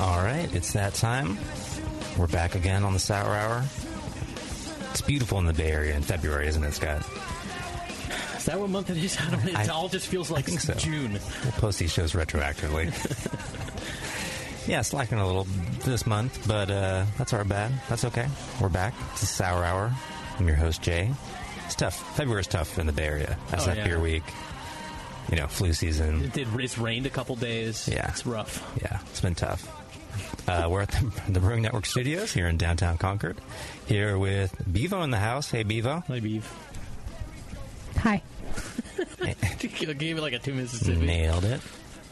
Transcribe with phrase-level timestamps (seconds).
[0.00, 1.36] All right, it's that time.
[2.16, 3.64] We're back again on the Sour Hour.
[4.90, 7.02] It's beautiful in the Bay Area in February, isn't it, Scott?
[8.36, 9.18] Is that what month it is?
[9.20, 9.50] I don't know.
[9.50, 10.74] It I- all just feels like so.
[10.74, 11.12] June.
[11.42, 12.86] We'll post these shows retroactively.
[14.68, 15.44] yeah, slacking a little
[15.84, 17.72] this month, but uh, that's our bad.
[17.88, 18.28] That's okay.
[18.60, 18.94] We're back.
[19.12, 19.92] It's the Sour Hour.
[20.38, 21.10] I'm your host, Jay.
[21.66, 22.16] It's tough.
[22.16, 23.36] February's tough in the Bay Area.
[23.50, 23.84] That's Oh, that yeah.
[23.88, 24.22] beer week.
[25.28, 26.22] You know, flu season.
[26.24, 26.48] It did.
[26.58, 27.86] It's rained a couple days.
[27.92, 28.08] Yeah.
[28.10, 28.64] it's rough.
[28.80, 29.74] Yeah, it's been tough.
[30.46, 33.38] Uh, we're at the, the Brewing Network studios here in downtown Concord.
[33.86, 35.50] Here with Bevo in the house.
[35.50, 36.02] Hey, Bevo.
[36.06, 36.50] Hi, Beeve.
[37.98, 38.22] Hi.
[39.58, 41.04] Gave it like a two Mississippi.
[41.04, 41.60] Nailed it.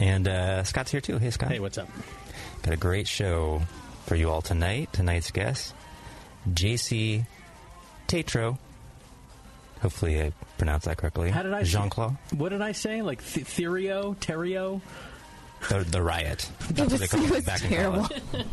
[0.00, 1.18] And uh, Scott's here too.
[1.18, 1.50] Hey, Scott.
[1.50, 1.88] Hey, what's up?
[2.62, 3.62] Got a great show
[4.06, 4.92] for you all tonight.
[4.92, 5.74] Tonight's guest,
[6.50, 7.26] JC
[8.08, 8.58] Tetreault.
[9.80, 11.30] Hopefully, I pronounced that correctly.
[11.30, 11.62] How did I?
[11.62, 12.16] Jean Claude.
[12.34, 13.02] What did I say?
[13.02, 14.80] Like th- Therio, Terrio?
[15.68, 16.48] The, the Riot.
[16.68, 18.02] It That's was, what they call it it was back in terrible.
[18.04, 18.44] college.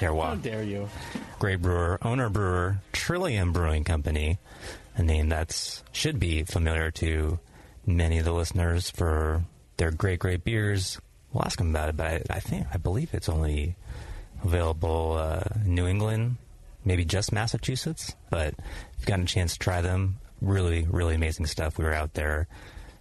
[0.00, 0.88] How dare you?
[1.38, 4.38] Great brewer, owner brewer, Trillium Brewing Company,
[4.96, 7.38] a name that's should be familiar to
[7.86, 9.44] many of the listeners for
[9.76, 11.00] their great, great beers.
[11.32, 13.76] We'll ask them about it, but I, I think I believe it's only
[14.42, 16.36] available uh, in New England,
[16.84, 18.14] maybe just Massachusetts.
[18.30, 21.78] But if you've gotten a chance to try them, really, really amazing stuff.
[21.78, 22.46] We were out there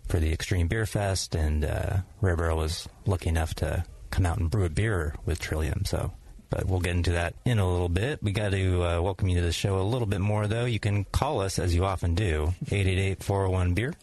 [0.08, 4.38] for the Extreme Beer Fest, and uh, Rare Barrel was lucky enough to come out
[4.38, 5.86] and brew a beer with Trillium.
[5.86, 6.12] So,
[6.50, 8.24] but we'll get into that in a little bit.
[8.24, 10.66] We got to uh, welcome you to the show a little bit more, though.
[10.66, 13.94] You can call us as you often do, 888-401 beer.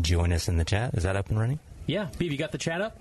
[0.00, 0.94] Join us in the chat.
[0.94, 1.58] Is that up and running?
[1.86, 2.98] Yeah, Beeve, you got the chat up?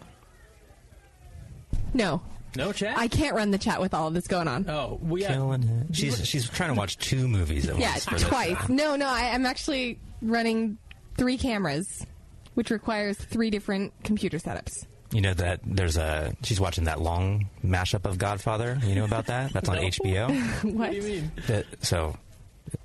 [1.94, 2.22] No,
[2.56, 2.98] No chat?
[2.98, 4.68] I can't run the chat with all of this going on.
[4.70, 5.32] Oh, we got.
[5.32, 5.96] Killing it.
[5.96, 8.08] She's she's trying to watch two movies at yeah, once.
[8.12, 8.58] Yeah, twice.
[8.66, 8.74] show.
[8.74, 10.78] No, no, I, I'm actually running
[11.18, 12.06] three cameras,
[12.60, 14.86] which requires three different computer setups.
[15.14, 18.78] You know that there's a she's watching that long mashup of Godfather.
[18.84, 19.54] You know about that?
[19.54, 19.84] That's on No.
[19.84, 20.64] HBO.
[20.64, 20.74] What?
[20.74, 21.32] What do you mean?
[21.48, 22.18] that, so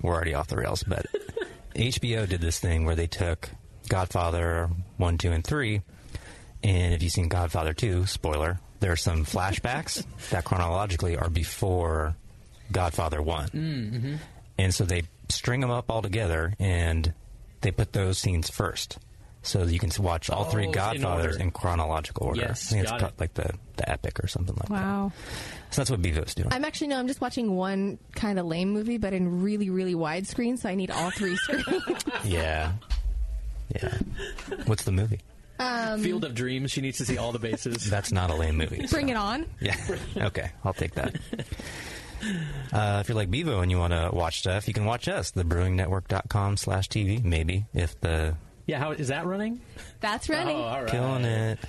[0.01, 1.07] we're already off the rails, but
[1.75, 3.49] HBO did this thing where they took
[3.89, 5.81] Godfather one, two, and three,
[6.63, 12.15] and if you've seen Godfather two, spoiler, there are some flashbacks that chronologically are before
[12.71, 14.15] Godfather one, mm, mm-hmm.
[14.57, 17.13] and so they string them up all together and
[17.59, 18.99] they put those scenes first.
[19.45, 21.43] So you can watch all three Oh, Godfathers order.
[21.43, 22.41] in, chronological order.
[22.41, 23.19] Yes, I think it's got called it.
[23.19, 24.73] like the, the epic or something like that.
[24.83, 25.11] Wow.
[25.71, 26.49] So that's what Bevo's doing.
[26.51, 26.97] I'm actually no.
[26.99, 30.57] I'm just watching one kind of lame movie, but in really, really widescreen.
[30.57, 32.03] So I need all three screens.
[32.23, 32.73] Yeah.
[33.75, 33.97] Yeah.
[34.65, 35.19] What's the movie?
[35.59, 36.71] Um, Field of Dreams.
[36.71, 37.89] She needs to see all the bases.
[37.89, 38.87] That's not a lame movie.
[38.87, 39.45] so- Bring it on.
[39.59, 39.77] Yeah.
[40.17, 40.49] Okay.
[40.63, 41.15] I'll take that.
[42.73, 45.31] Uh, if you're like Bevo and you want to watch stuff, you can watch us,
[45.33, 49.61] thebrewingnetwork.com slash TV, maybe, if the yeah, how is that running?
[49.99, 50.57] That's running.
[50.57, 50.91] Oh, all right.
[50.91, 51.59] killing it.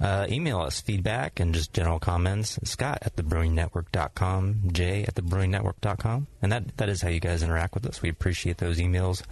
[0.00, 2.58] Uh, email us feedback and just general comments.
[2.64, 6.26] Scott at thebrewingnetwork.com, Jay at thebrewingnetwork.com.
[6.42, 8.02] And that, that is how you guys interact with us.
[8.02, 9.22] We appreciate those emails.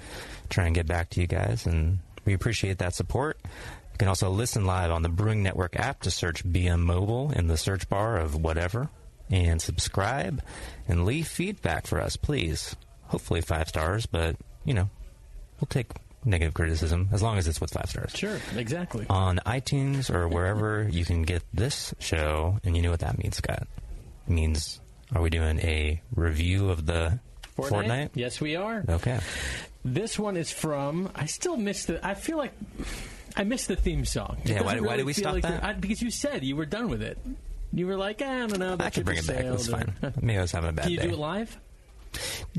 [0.51, 3.39] Try and get back to you guys, and we appreciate that support.
[3.45, 7.47] You can also listen live on the Brewing Network app to search BM Mobile in
[7.47, 8.89] the search bar of whatever
[9.31, 10.43] and subscribe
[10.89, 12.75] and leave feedback for us, please.
[13.05, 14.89] Hopefully five stars, but, you know,
[15.61, 15.89] we'll take
[16.25, 19.07] negative criticism as long as it's with five stars Sure, exactly.
[19.11, 23.37] on iTunes or wherever you can get this show, and you know what that means,
[23.37, 23.67] Scott.
[24.29, 24.81] It means
[25.15, 27.19] are we doing a review of the
[27.55, 28.13] Fortnight?
[28.15, 28.83] Yes, we are.
[28.89, 29.19] Okay.
[29.85, 31.11] This one is from.
[31.15, 32.05] I still miss the.
[32.07, 32.53] I feel like
[33.37, 34.39] I miss the theme song.
[34.45, 35.63] It Yeah, why- doesn't why did we stop like that?
[35.63, 37.19] I, because you said you were done with it.
[37.75, 38.77] You were like, "Ah, I don't know.
[38.81, 39.45] I can bring it back.
[39.45, 39.93] That's fine.
[40.23, 40.83] Maybe I was having a bad day.
[40.85, 41.07] Can you day.
[41.09, 41.59] do it live?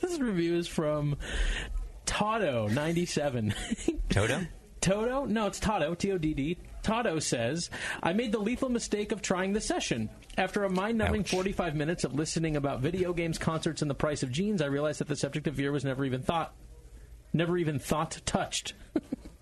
[0.00, 1.16] This review is from
[2.06, 3.54] Toto ninety seven.
[4.10, 4.40] Toto?
[4.80, 5.24] Toto?
[5.24, 5.94] No, it's Toto.
[5.94, 6.58] T O D D.
[6.82, 7.70] Toto says,
[8.02, 10.10] I made the lethal mistake of trying the session.
[10.36, 14.22] After a mind numbing 45 minutes of listening about video games, concerts, and the price
[14.22, 16.52] of jeans, I realized that the subject of beer was never even thought.
[17.32, 18.74] Never even thought touched.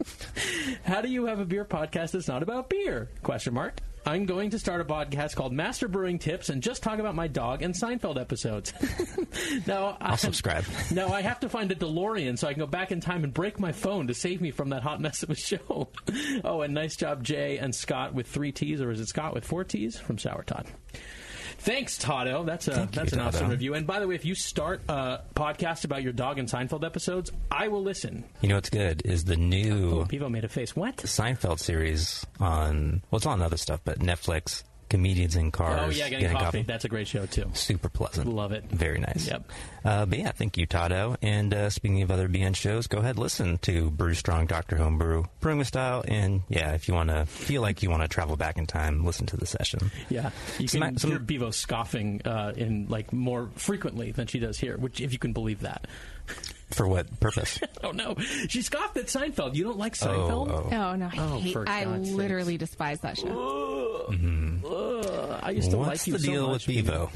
[0.84, 3.08] How do you have a beer podcast that's not about beer?
[3.24, 3.80] Question mark.
[4.04, 7.28] I'm going to start a podcast called Master Brewing Tips and just talk about my
[7.28, 8.72] dog and Seinfeld episodes.
[9.66, 10.64] now, I'll subscribe.
[10.92, 13.32] Now I have to find a DeLorean so I can go back in time and
[13.32, 15.88] break my phone to save me from that hot mess of a show.
[16.44, 19.44] oh, and nice job, Jay and Scott with three T's, or is it Scott with
[19.44, 20.66] four T's from Sour Todd?
[21.62, 22.44] Thanks, Tado.
[22.44, 23.74] That's a Thank you, that's an awesome review.
[23.74, 27.30] And by the way, if you start a podcast about your dog and Seinfeld episodes,
[27.52, 28.24] I will listen.
[28.40, 30.74] You know what's good is the new Oh, Bevo made a face.
[30.74, 30.96] What?
[30.96, 34.64] The Seinfeld series on well, it's on other stuff, but Netflix.
[34.92, 35.80] Comedians in cars.
[35.82, 36.62] Oh yeah, getting, coffee.
[36.62, 37.50] That's a great show too.
[37.54, 38.28] super pleasant.
[38.28, 38.64] Love it.
[38.70, 39.26] Very nice.
[39.26, 39.50] Yep.
[39.84, 41.16] Uh, but yeah, thank you, Tado.
[41.22, 45.24] And uh, speaking of other BN shows, go ahead listen to Brew Strong, Doctor Homebrew,
[45.40, 48.36] Brewing with Style, and yeah, if you want to feel like you want to travel
[48.36, 49.90] back in time, listen to the session.
[50.10, 54.38] Yeah, you Some- can some- hear Bevo scoffing uh, in like more frequently than she
[54.40, 55.86] does here, which if you can believe that.
[56.70, 57.58] For what purpose?
[57.84, 58.14] Oh no,
[58.48, 59.56] she scoffed at Seinfeld.
[59.56, 60.48] You don't like oh, Seinfeld?
[60.50, 60.68] oh.
[60.70, 63.26] Oh no, I, Oh, hate, for I God's literally despise that show.
[64.64, 67.10] Ugh, I used to What's like you the so deal much, with Bevo?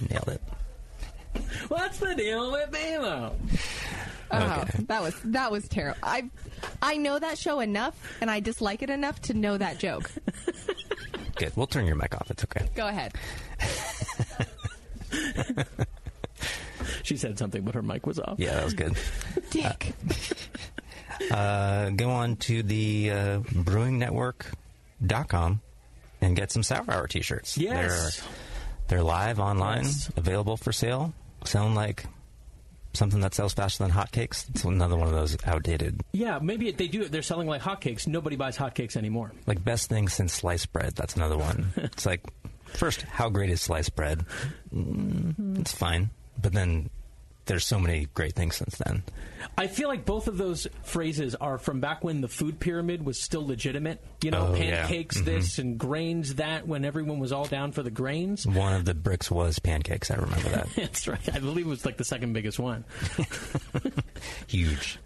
[0.10, 0.42] Nailed it.
[1.68, 3.34] What's the deal with Bevo?
[4.30, 4.84] Oh, Okay.
[4.88, 5.98] that was that was terrible.
[6.02, 6.28] I
[6.82, 10.10] I know that show enough, and I dislike it enough to know that joke.
[11.36, 11.52] Good.
[11.56, 12.30] We'll turn your mic off.
[12.30, 12.68] It's okay.
[12.74, 13.14] Go ahead.
[17.02, 18.38] She said something, but her mic was off.
[18.38, 18.94] Yeah, that was good.
[19.50, 19.92] Dick.
[21.30, 23.40] Uh, go on to the uh,
[25.08, 25.60] brewingnetwork.com
[26.20, 27.58] and get some Sour Hour t-shirts.
[27.58, 28.20] Yes.
[28.20, 28.28] They're,
[28.88, 30.10] they're live online, Yes.
[30.16, 31.12] available for sale.
[31.44, 32.06] Sound like
[32.94, 34.48] something that sells faster than hotcakes?
[34.50, 37.04] It's another one of those outdated, Yeah, maybe they do.
[37.08, 38.06] They're selling like hotcakes.
[38.06, 39.32] Nobody buys hotcakes anymore.
[39.46, 40.94] like best thing since sliced bread.
[40.94, 41.72] That's another one.
[41.76, 42.22] it's like,
[42.66, 44.24] first, how great is sliced bread?
[44.74, 46.10] Mm, it's fine.
[46.40, 46.88] But then
[47.46, 49.02] there's so many great things since then.
[49.58, 53.20] I feel like both of those phrases are from back when the food pyramid was
[53.20, 54.02] still legitimate.
[54.22, 54.86] You know, Oh, yeah.
[54.86, 55.24] pancakes mm-hmm.
[55.26, 58.46] this and grains that when everyone was all down for the grains.
[58.46, 60.10] One of the bricks was pancakes.
[60.10, 60.68] I remember that.
[60.76, 61.34] That's right.
[61.34, 62.84] I believe it was like the second biggest one.
[64.46, 64.98] huge.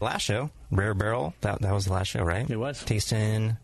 [0.00, 1.34] Last show, Rare Barrel.
[1.40, 2.48] That that was the last show, right?
[2.48, 2.82] It was.
[2.84, 3.56] tasting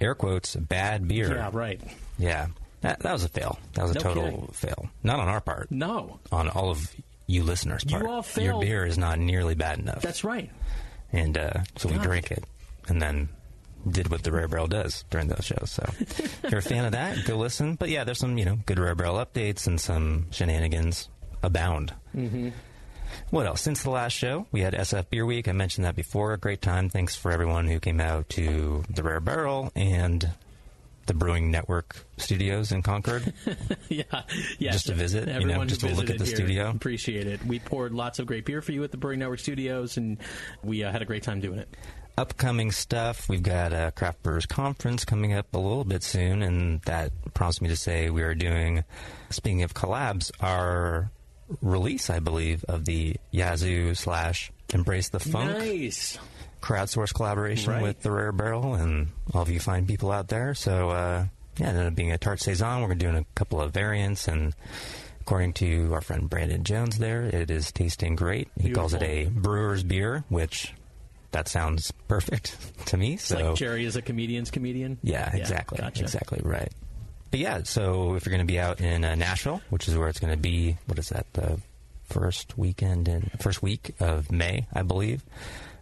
[0.00, 1.34] air quotes bad beer.
[1.34, 1.80] Yeah, right.
[2.18, 2.48] Yeah.
[2.82, 3.58] That, that was a fail.
[3.74, 4.46] That was a No total kidding.
[4.48, 4.88] fail.
[5.02, 5.70] Not on our part.
[5.70, 6.94] No, On all of
[7.26, 8.06] you listeners' You part.
[8.06, 10.02] all Your beer is not nearly bad enough.
[10.02, 10.50] that's right.
[11.12, 12.04] and uh, so we God.
[12.04, 12.44] drank it,
[12.88, 13.28] and then
[13.88, 15.70] did what the Rare Barrel does during those shows.
[15.70, 17.76] So if you're a fan of that, go listen.
[17.76, 21.08] But yeah, there's some you know good Rare Barrel updates and some shenanigans
[21.42, 21.92] abound.
[22.14, 22.48] Mm-hmm.
[23.30, 23.62] What else?
[23.62, 25.46] Since the last show, we had SF Beer Week.
[25.46, 26.32] I mentioned that before.
[26.32, 26.88] A great time.
[26.90, 30.28] Thanks for everyone who came out to the Rare Barrel and
[31.06, 33.32] the Brewing Network studios in Concord.
[33.88, 34.02] yeah,
[34.58, 34.74] yes.
[34.74, 36.70] Just to visit, you know, Everyone just to look at the here, studio.
[36.70, 37.44] Appreciate it.
[37.44, 40.18] We poured lots of great beer for you at the Brewing Network Studios, and
[40.62, 41.68] we uh, had a great time doing it.
[42.18, 43.28] upcoming stuff.
[43.28, 47.60] We've got a craft brewers conference coming up a little bit soon, and that prompts
[47.60, 48.84] me to say we are doing.
[49.30, 51.10] Speaking of collabs, our
[51.60, 56.18] release, I believe, of the Yazoo slash Embrace the Funk Nice.
[56.66, 57.82] Crowdsource collaboration Right.
[57.82, 60.54] with the Rare Barrel and all of you fine people out there.
[60.54, 61.26] So uh,
[61.58, 62.82] yeah, it ended up being a tart saison.
[62.82, 64.54] We're doing a couple of variants and.
[65.20, 68.46] According to our friend Brandon Jones, there it is tasting great.
[68.60, 70.72] He calls it a brewer's beer, which
[71.32, 73.14] that sounds perfect to me.
[73.14, 74.98] It's so like Jerry is a comedian's comedian.
[75.02, 76.02] yeah, exactly, gotcha.
[76.04, 76.70] exactly right.
[77.32, 80.06] But yeah, so if you're going to be out in uh, Nashville, which is where
[80.06, 81.26] it's going to be, what is that?
[81.32, 81.58] The
[82.04, 85.24] first weekend in first week of May, I believe.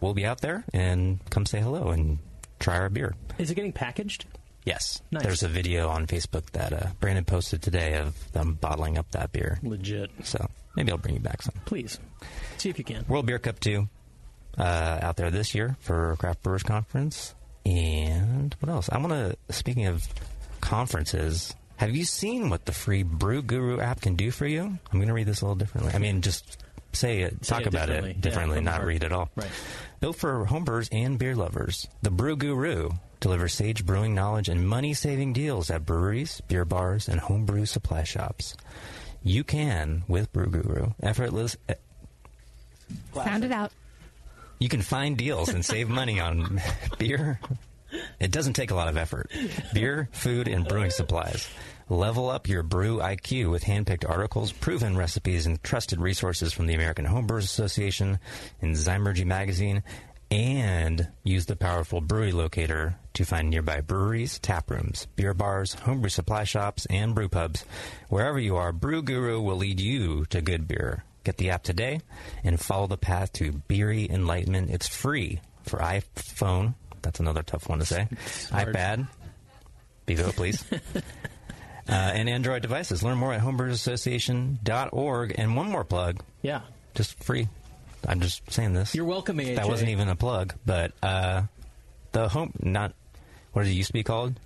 [0.01, 2.19] We'll be out there and come say hello and
[2.59, 3.15] try our beer.
[3.37, 4.25] Is it getting packaged?
[4.65, 5.21] Yes, Nice.
[5.23, 9.31] there's a video on Facebook that uh, Brandon posted today of them bottling up that
[9.31, 9.59] beer.
[9.61, 10.09] Legit.
[10.23, 11.53] So maybe I'll bring you back some.
[11.65, 11.99] Please
[12.57, 13.05] see if you can.
[13.07, 13.87] World Beer Cup 2
[14.57, 14.61] uh,
[15.03, 17.35] out there this year for Craft Brewers Conference.
[17.63, 18.89] And what else?
[18.91, 20.07] I want to, speaking of
[20.61, 24.61] conferences, have you seen what the free Brew Guru app can do for you?
[24.63, 25.93] I'm going to read this a little differently.
[25.93, 26.63] I mean, just
[26.95, 28.11] say it, Say talk it about differently.
[28.11, 28.87] it differently, from the not heart.
[28.87, 29.29] read at all.
[29.35, 29.49] Right.
[29.99, 35.33] Built for homebrewers and beer lovers, the Brew Guru delivers sage brewing knowledge and money-saving
[35.33, 38.55] deals at breweries, beer bars, and homebrew supply shops.
[39.23, 41.73] You can, with Brew Guru, effortless, eh,
[43.13, 43.71] Sound it out.
[44.59, 46.61] you can find deals and save money on
[46.99, 47.39] beer.
[48.19, 49.31] It doesn't take a lot of effort.
[49.73, 51.47] Beer, food, and brewing supplies.
[51.87, 56.73] Level up your brew IQ with handpicked articles, proven recipes, and trusted resources from the
[56.73, 58.17] American Homebrewers Association
[58.59, 59.83] and Zymurgy magazine.
[60.31, 66.09] And use the powerful brewery locator to find nearby breweries, tap rooms, beer bars, homebrew
[66.09, 67.63] supply shops, and brew pubs.
[68.09, 71.03] Wherever you are, Brew Guru will lead you to good beer.
[71.23, 72.01] Get the app today
[72.43, 74.71] and follow the path to beery enlightenment.
[74.71, 76.73] It's free for iPhone.
[77.03, 78.07] That's another tough one to say.
[78.49, 79.07] iPad,
[80.07, 80.65] Bevo, please.
[81.87, 83.03] uh, and Android devices.
[83.03, 85.35] Learn more at homebrewersassociation.org.
[85.37, 86.61] And one more plug, Yeah.
[86.93, 87.47] just free.
[88.07, 88.93] I'm just saying this.
[88.93, 89.55] You're welcome, AHA.
[89.55, 91.43] That wasn't even a plug, but uh,
[92.11, 92.93] the home not
[93.53, 94.39] what did it used to be called?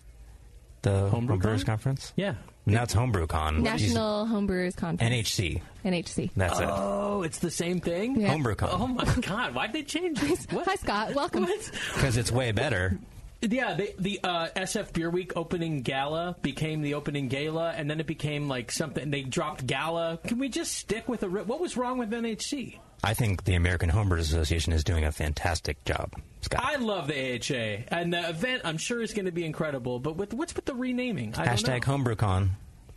[0.84, 1.66] The Homebrew Homebrewers Con?
[1.66, 2.14] Conference.
[2.16, 2.36] Yeah.
[2.66, 3.60] Now it's HomebrewCon.
[3.62, 5.12] National Homebrewers Conference.
[5.30, 5.62] NHC.
[5.84, 6.30] NHC.
[6.38, 8.22] That's Oh, it's the same thing?
[8.22, 8.32] Yeah.
[8.32, 8.38] it.
[8.38, 8.70] HomebrewCon.
[8.72, 9.56] Oh, my God.
[9.56, 10.46] Why'd they change this?
[10.52, 10.68] What?
[10.68, 11.16] Hi, Scott.
[11.16, 11.48] Welcome.
[11.96, 12.98] Because it's way better.
[13.42, 18.00] Yeah, the, the uh, SF Beer Week opening gala became the opening gala, and then
[18.00, 19.10] it became like something.
[19.12, 20.20] They dropped gala.
[20.26, 21.30] Can we just stick with a?
[21.30, 22.80] What was wrong with NHC?
[23.02, 26.14] I think the American Homebrewers Association is doing a fantastic job.
[26.42, 26.62] Scott.
[26.64, 30.00] I love the AHA, and the event I'm sure is going to be incredible.
[30.00, 31.34] But with what's with the renaming?
[31.38, 31.84] I Hashtag.
[31.84, 32.50] HomebrewCon,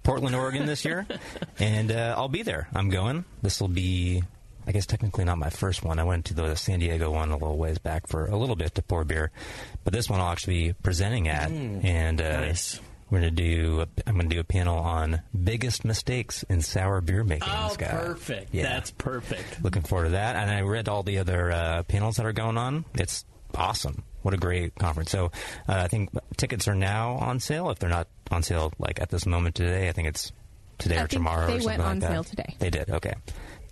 [0.03, 1.07] Portland, Oregon this year,
[1.61, 2.69] and uh, I'll be there.
[2.75, 3.25] I'm going.
[3.43, 4.25] This will be,
[4.67, 5.99] I guess, technically not my first one.
[5.99, 8.75] I went to the San Diego one a little ways back for a little bit
[8.77, 9.31] to pour beer,
[9.85, 12.41] but this one I'll actually be presenting at, and uh, Mm.
[12.49, 12.81] Nice.
[13.11, 13.81] we're gonna do.
[13.83, 17.49] A, I'm gonna do a panel on biggest mistakes in sour beer making.
[17.51, 17.91] Oh, Scott.
[17.91, 18.55] perfect.
[18.55, 18.63] Yeah.
[18.63, 19.63] That's perfect.
[19.63, 20.37] Looking forward to that.
[20.37, 22.85] And I read all the other uh, panels that are going on.
[22.95, 24.03] It's awesome.
[24.23, 25.11] What a great conference.
[25.11, 25.27] So
[25.69, 27.69] uh, I think tickets are now on sale.
[27.71, 30.31] If they're not on sale like at this moment today, I think it's
[30.79, 32.11] today I or think tomorrow they or something went like on that.
[32.13, 32.57] sale today.
[32.61, 32.89] They did.
[32.91, 33.15] Okay.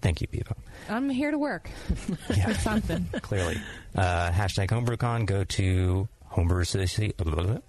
[0.02, 0.56] Thank you, Bevo.
[0.88, 1.68] I'm here to work.
[2.36, 2.50] Yeah.
[2.50, 3.06] Or something.
[3.22, 3.60] Clearly.
[3.94, 5.26] Uh, hashtag HomebrewCon.
[5.26, 7.14] Go to Homebrewers, Associ-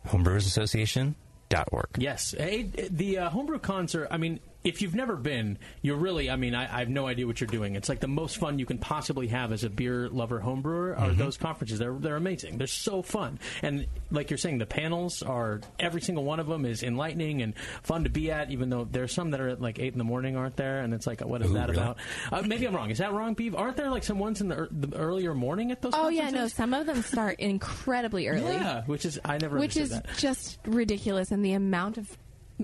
[0.07, 1.87] Homebrewers Association.org.
[1.97, 4.07] Yes, hey, the uh, homebrew cons are.
[4.11, 6.29] I mean, if you've never been, you're really.
[6.29, 7.75] I mean, I, I have no idea what you're doing.
[7.75, 10.99] It's like the most fun you can possibly have as a beer lover homebrewer.
[10.99, 11.79] Are those conferences?
[11.79, 12.57] They're they're amazing.
[12.57, 16.65] They're so fun, and like you're saying, the panels are every single one of them
[16.65, 17.53] is enlightening and
[17.83, 18.51] fun to be at.
[18.51, 20.81] Even though there's some that are at like eight in the morning, aren't there?
[20.81, 21.81] And it's like, what is Ooh, that really?
[21.81, 21.97] about?
[22.31, 22.91] Uh, maybe I'm wrong.
[22.91, 23.57] Is that wrong, Beav?
[23.57, 25.93] Aren't there like some ones in the, ear- the earlier morning at those?
[25.95, 26.47] Oh yeah, no.
[26.47, 30.07] Some of them start incredibly early, Yeah, which is I never which is that.
[30.17, 32.15] just ridiculous, and the amount of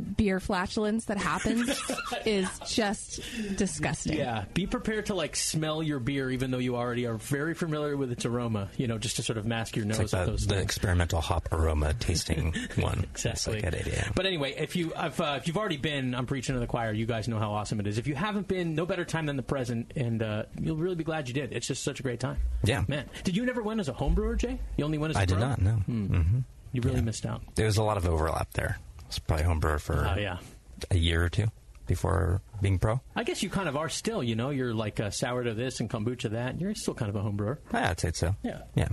[0.01, 1.69] beer flatulence that happens
[2.25, 3.21] is just
[3.57, 4.17] disgusting.
[4.17, 7.95] Yeah, be prepared to like smell your beer, even though you already are very familiar
[7.97, 8.69] with its aroma.
[8.77, 11.21] You know, just to sort of mask your nose It's like the, those the experimental
[11.21, 13.05] hop aroma tasting one.
[13.13, 13.61] It's Exactly.
[13.61, 16.55] like at 8 But anyway, if you if, uh, if you've already been, I'm preaching
[16.55, 16.91] to the choir.
[16.93, 17.97] You guys know how awesome it is.
[17.97, 21.03] If you haven't been, no better time than the present, and uh, you'll really be
[21.03, 21.53] glad you did.
[21.53, 22.37] It's just such a great time.
[22.63, 22.83] Yeah.
[22.87, 23.09] man.
[23.23, 24.59] Did you never win as a home brewer, Jay?
[24.77, 25.71] You only went as a I did not, no.
[25.73, 26.39] hmm
[26.73, 27.41] You really missed out.
[27.55, 28.77] There was a lot of overlap there.
[29.07, 30.37] Was probably home brewer for Oh yeah.
[30.91, 31.47] a year or two
[31.85, 32.99] before being pro.
[33.15, 34.21] I guess you kind of are still.
[34.23, 36.51] You know, you're like uh, sourdough this and kombucha that.
[36.51, 37.59] And You're still kind of a home brewer.
[37.73, 38.35] Yeah, I'd say so.
[38.43, 38.61] Yeah.
[38.75, 38.89] Yeah.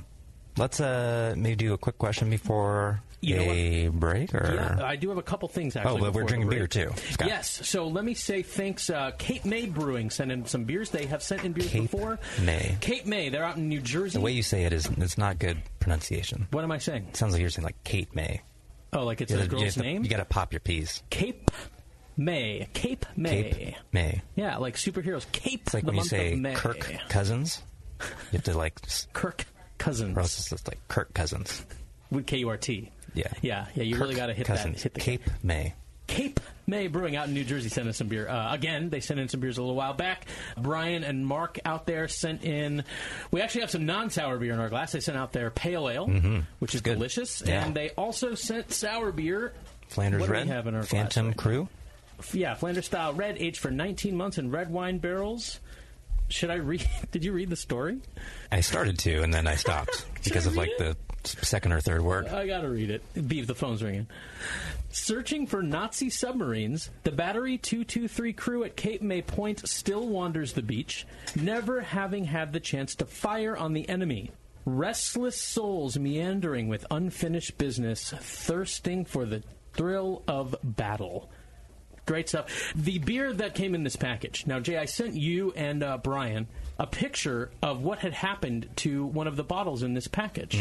[0.57, 4.95] Let's uh, maybe do a quick question before You know a break, or Yeah, I
[4.95, 6.01] do have a couple things actually.
[6.01, 7.27] Oh, but we're drinking beer, too, Scott.
[7.27, 8.89] Yes, so let me say thanks.
[8.89, 10.91] Uh, Cape May Brewing sent in some beers.
[10.91, 12.21] They have sent in beers Cape before.
[12.43, 12.77] May.
[12.81, 13.31] Cape May.
[13.31, 14.19] They're out in New Jersey.
[14.19, 16.47] the way you say it is it's not good pronunciation.
[16.53, 17.07] what am I saying?
[17.09, 18.41] It sounds like you're saying like Kate May.
[18.95, 20.05] Oh, like it's You a gotta- you girl's to- name.
[20.05, 21.03] You got to pop your P's.
[21.11, 21.51] Cape
[22.17, 22.69] May.
[22.75, 23.51] Cape May.
[23.53, 24.23] Cape May.
[24.37, 25.27] Yeah, like superheroes.
[25.33, 25.63] Cape.
[25.67, 26.41] It's like when you say.
[26.55, 27.61] Kirk Cousins.
[28.01, 28.07] You
[28.39, 28.81] have to like
[29.13, 29.47] Kirk
[29.79, 31.65] Cousins process this like Kirk Cousins.
[32.11, 32.91] with K U R T.
[33.15, 33.25] Yeah.
[33.43, 33.83] Yeah, yeah.
[33.83, 34.77] You Kirk really got to hit Cousins.
[34.77, 34.83] that.
[34.83, 35.75] Hit the Cape May.
[36.07, 38.29] Cape May Brewing out in New Jersey sent us some beer.
[38.29, 40.27] Uh, again, they sent in some beers a little while back.
[40.57, 42.85] Brian and Mark out there sent in.
[43.31, 44.93] We actually have some non-sour beer in our glass.
[44.93, 46.07] They sent out their pale ale,
[46.59, 46.95] which is good.
[46.95, 47.65] delicious, Yeah.
[47.65, 49.53] and they also sent sour beer.
[49.89, 50.47] Flanders What do we Red.
[50.49, 51.69] have in our Phantom glass Crew.
[52.33, 55.61] Yeah, Flanders style red, aged for 19 months in red wine barrels.
[56.29, 56.89] Should I read?
[57.11, 57.99] Did you read the story?
[58.51, 62.03] I started to, and then I stopped because of like the s- second or third
[62.03, 62.29] word.
[62.29, 63.29] I gotta read it.
[63.29, 64.07] Beef, the phone's ringing.
[64.91, 70.63] Searching for Nazi submarines, the Battery 223 crew at Cape May Point still wanders the
[70.63, 74.31] beach, never having had the chance to fire on the enemy.
[74.65, 79.43] Restless souls meandering with unfinished business, thirsting for the
[79.75, 81.29] thrill of battle.
[82.07, 82.73] Great stuff.
[82.77, 84.47] The beer that came in this package.
[84.47, 86.47] Now, Jay, I sent you and uh, Brian
[86.79, 90.61] a picture of what had happened to one of the bottles in this package.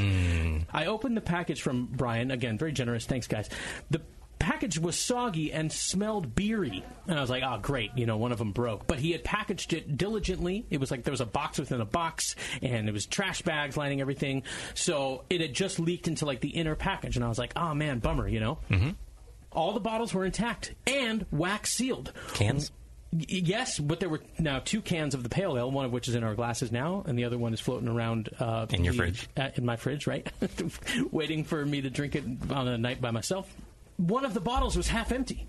[0.71, 2.31] I opened the package from Brian.
[2.31, 3.05] Again, very generous.
[3.05, 3.49] Thanks, guys.
[3.89, 4.01] The
[4.39, 6.83] package was soggy and smelled beery.
[7.07, 7.91] And I was like, oh, great.
[7.95, 8.87] You know, one of them broke.
[8.87, 10.65] But he had packaged it diligently.
[10.69, 13.75] It was like there was a box within a box, and it was trash bags
[13.75, 14.43] lining everything.
[14.75, 17.15] So it had just leaked into like the inner package.
[17.15, 18.59] And I was like, oh, man, bummer, you know?
[18.69, 18.89] Mm-hmm.
[19.53, 22.11] All the bottles were intact and wax sealed.
[22.33, 22.71] Cans.
[23.11, 26.15] Yes, but there were now two cans of the pale ale, one of which is
[26.15, 28.97] in our glasses now, and the other one is floating around uh, In your the-
[28.97, 29.29] fridge.
[29.37, 30.27] uh, in my fridge, right?
[31.11, 33.53] Waiting for me to drink it on a night by myself.
[33.97, 35.47] One of the bottles was half empty.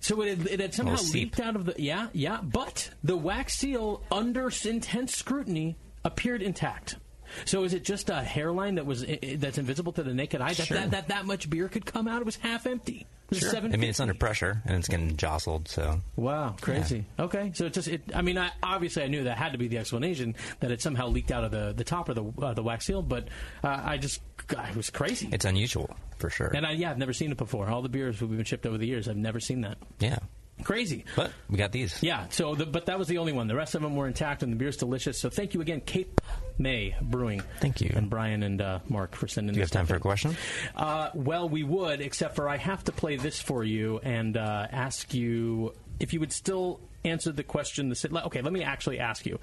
[0.00, 3.54] So it had, it had somehow leaked out of the yeah yeah, but the wax
[3.56, 6.96] seal under intense scrutiny appeared intact.
[7.44, 9.04] So is it just a hairline that was
[9.36, 10.54] that's invisible to the naked eye?
[10.54, 10.76] That, Sure.
[10.78, 12.20] that, that that much beer could come out?
[12.20, 13.06] It was half empty.
[13.30, 13.56] Was Sure.
[13.56, 17.04] I mean, it's under pressure and it's getting jostled, so Wow, crazy.
[17.18, 18.02] Okay, so it just it.
[18.14, 21.08] I mean, I, obviously, I knew that had to be the explanation that it somehow
[21.08, 23.28] leaked out of the, the top of the uh, the wax seal, but
[23.64, 25.28] uh, I just God, it was crazy.
[25.32, 26.52] it's unusual for sure.
[26.54, 27.68] and I, yeah, I've never seen it before.
[27.68, 29.78] All the beers we've been shipped over the years, I've never seen that.
[29.98, 30.18] yeah.
[30.64, 31.04] Crazy.
[31.16, 32.02] But we got these.
[32.02, 33.46] Yeah, so the, but that was the only one.
[33.46, 35.20] The rest of them were intact, and the beer's delicious.
[35.20, 36.18] So thank you again, Cape
[36.58, 37.42] May Brewing.
[37.60, 37.92] Thank you.
[37.94, 39.54] and Brian and uh, Mark for sending.
[39.54, 40.36] Do you this have time for a question?
[40.74, 44.66] Uh, well, we would, except for I have to play this for you and uh,
[44.70, 47.88] ask you if you would still answer the question.
[47.88, 49.38] The si- okay, let me actually ask you: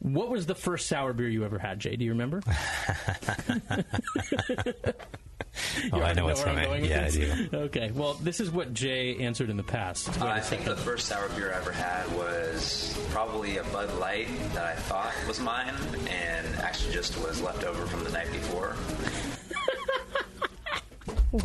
[0.00, 1.96] What was the first sour beer you ever had, Jay?
[1.96, 2.42] Do you remember?
[5.92, 6.64] Oh, I know what's where coming.
[6.64, 7.48] going with Yeah, I do.
[7.64, 10.20] Okay, well, this is what Jay answered in the past.
[10.22, 14.64] I think the first sour beer I ever had was probably a Bud Light that
[14.64, 15.74] I thought was mine,
[16.08, 16.41] and
[16.72, 18.74] actually just was left over from the night before.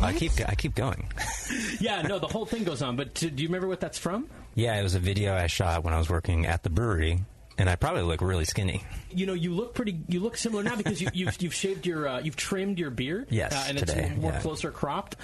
[0.00, 1.06] I keep I keep going.
[1.80, 2.96] yeah, no, the whole thing goes on.
[2.96, 4.26] But do do you remember what that's from?
[4.54, 7.20] Yeah, it was a video I shot when I was working at the brewery,
[7.58, 8.84] and I probably look really skinny.
[9.10, 10.00] You know, you look pretty.
[10.08, 13.26] You look similar now because you, you've you've shaved your uh, you've trimmed your beard.
[13.30, 14.40] Yes, uh, and today, it's more yeah.
[14.40, 15.16] closer cropped.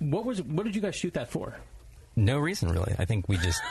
[0.00, 1.56] What was what did you guys shoot that for?
[2.14, 2.94] No reason really.
[2.98, 3.62] I think we just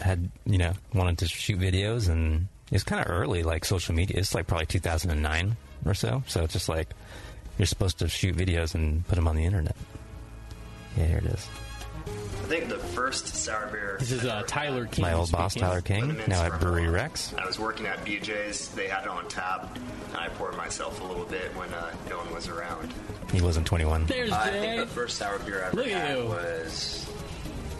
[0.00, 4.18] had you know wanted to shoot videos, and it's kind of early, like social media.
[4.18, 6.22] It's like probably 2009 or so.
[6.26, 6.88] So it's just like
[7.58, 9.76] you're supposed to shoot videos and put them on the internet.
[10.96, 11.48] Yeah, here it is.
[12.06, 13.96] I think the first sour beer.
[14.00, 15.02] This is I uh, Tyler King.
[15.02, 15.54] My old boss.
[15.54, 16.94] Tyler King, now at Brewery Vermont.
[16.94, 17.34] Rex.
[17.36, 18.68] I was working at BJ's.
[18.70, 19.78] They had it on tap,
[20.16, 22.92] I poured myself a little bit when uh, no one was around.
[23.32, 24.06] He wasn't 21.
[24.06, 24.60] There's I Jay.
[24.60, 26.24] think the first sour beer I ever Look had you.
[26.24, 27.07] was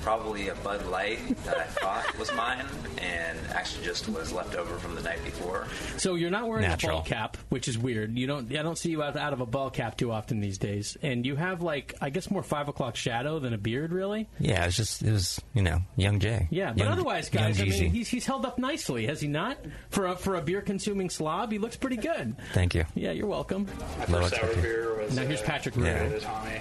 [0.08, 2.64] probably a Bud Light that I thought was mine,
[2.96, 5.66] and actually just was left over from the night before.
[5.98, 6.92] So you're not wearing Natural.
[6.92, 8.16] a ball cap, which is weird.
[8.16, 8.50] You don't.
[8.56, 10.96] I don't see you out, out of a ball cap too often these days.
[11.02, 14.26] And you have like I guess more five o'clock shadow than a beard, really.
[14.40, 16.48] Yeah, it's just it was you know young Jay.
[16.50, 19.58] Yeah, but Young- otherwise, guys, I mean, he's he's held up nicely, has he not?
[19.90, 22.34] For a for a beer consuming slob, he looks pretty good.
[22.54, 22.86] Thank you.
[22.94, 23.66] Yeah, you're welcome.
[23.98, 26.18] My first sour beer was Now here's uh, Patrick Yeah.
[26.20, 26.60] Tommy.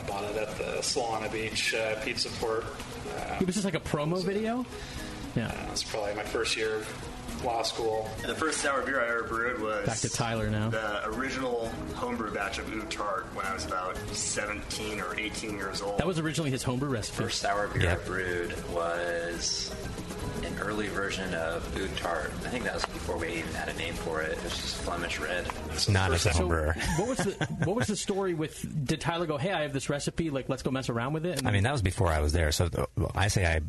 [0.00, 2.64] I bought it at the Solana Beach uh, Pizza Port.
[3.18, 4.64] Uh, Was this like a promo video?
[5.36, 5.50] Yeah.
[5.64, 8.08] it was probably my first year of law school.
[8.26, 10.70] The first sour beer I ever brewed was Back to Tyler now.
[10.70, 15.82] The original homebrew batch of Oude Tart when I was about 17 or 18 years
[15.82, 15.98] old.
[15.98, 17.22] That was originally his homebrew recipe.
[17.24, 18.00] First sour beer Yep.
[18.02, 19.70] I brewed was
[20.09, 20.09] an
[20.60, 22.32] early version of Oude Tart.
[22.44, 24.32] I think that was before we even had a name for it.
[24.38, 25.46] It was just Flemish Red.
[25.72, 26.74] It's not as a So, home brewer.
[26.98, 27.32] what was the
[27.64, 28.86] what was the story with?
[28.86, 30.30] Did Tyler go, "Hey, I have this recipe.
[30.30, 31.38] Like, let's go mess around with it"?
[31.38, 32.52] And I mean, that was before I was there.
[32.52, 32.68] So
[33.14, 33.60] I say I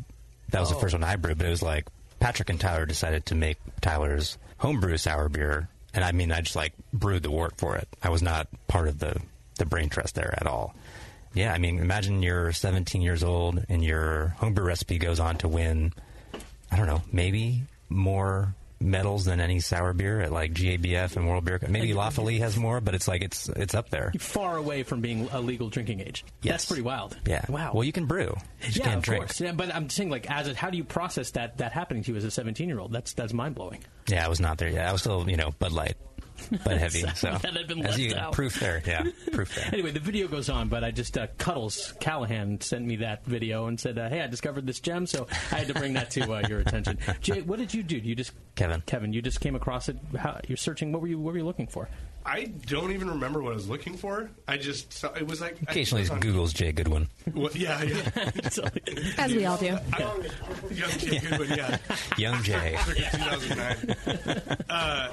[0.49, 0.79] that was the oh.
[0.79, 1.87] first one I brewed, but it was like
[2.19, 6.55] Patrick and Tyler decided to make Tyler's homebrew sour beer, and I mean, I just
[6.55, 7.87] like brewed the wort for it.
[8.03, 9.19] I was not part of the
[9.57, 10.75] the brain trust there at all.
[11.33, 15.47] Yeah, I mean, imagine you're 17 years old and your homebrew recipe goes on to
[15.47, 15.93] win.
[16.71, 21.45] I don't know, maybe more medals than any sour beer at like GABF and World
[21.45, 21.59] Beer.
[21.59, 21.69] Cup.
[21.69, 24.11] Maybe La Folie has more, but it's like it's it's up there.
[24.19, 26.25] far away from being a legal drinking age.
[26.41, 26.53] Yes.
[26.53, 27.17] That's pretty wild.
[27.27, 27.45] Yeah.
[27.47, 27.71] Wow.
[27.73, 28.35] Well, you can brew.
[28.61, 29.25] You yeah, of drink.
[29.25, 29.39] course.
[29.41, 32.11] Yeah, but I'm saying, like, as a, how do you process that that happening to
[32.11, 32.91] you as a 17 year old?
[32.91, 33.83] That's that's mind blowing.
[34.07, 34.87] Yeah, I was not there yet.
[34.87, 35.97] I was still, you know, Bud Light,
[36.63, 37.03] Bud Heavy.
[37.15, 38.33] So That had been as left you out.
[38.33, 39.69] proof there, yeah, proof there.
[39.73, 43.67] Anyway, the video goes on, but I just uh, Cuddles Callahan sent me that video
[43.67, 46.31] and said, uh, "Hey, I discovered this gem, so I had to bring that to
[46.33, 47.97] uh, your attention." Jay, what did you do?
[47.97, 48.81] You just Kevin.
[48.85, 49.97] Kevin, you just came across it.
[50.17, 50.91] How, you're searching.
[50.91, 51.19] What were you?
[51.19, 51.87] What were you looking for?
[52.23, 54.29] I don't even remember what I was looking for.
[54.47, 57.07] I just saw, it was like Occasionally, think was on- Google's Jay Goodwin.
[57.33, 58.29] What, yeah, yeah.
[58.51, 58.67] So-
[59.17, 59.75] As we all do.
[59.91, 59.99] I,
[60.71, 61.77] young Jay Goodwin, yeah.
[62.19, 62.77] Young Jay.
[62.85, 63.95] 2009.
[64.69, 65.11] Uh,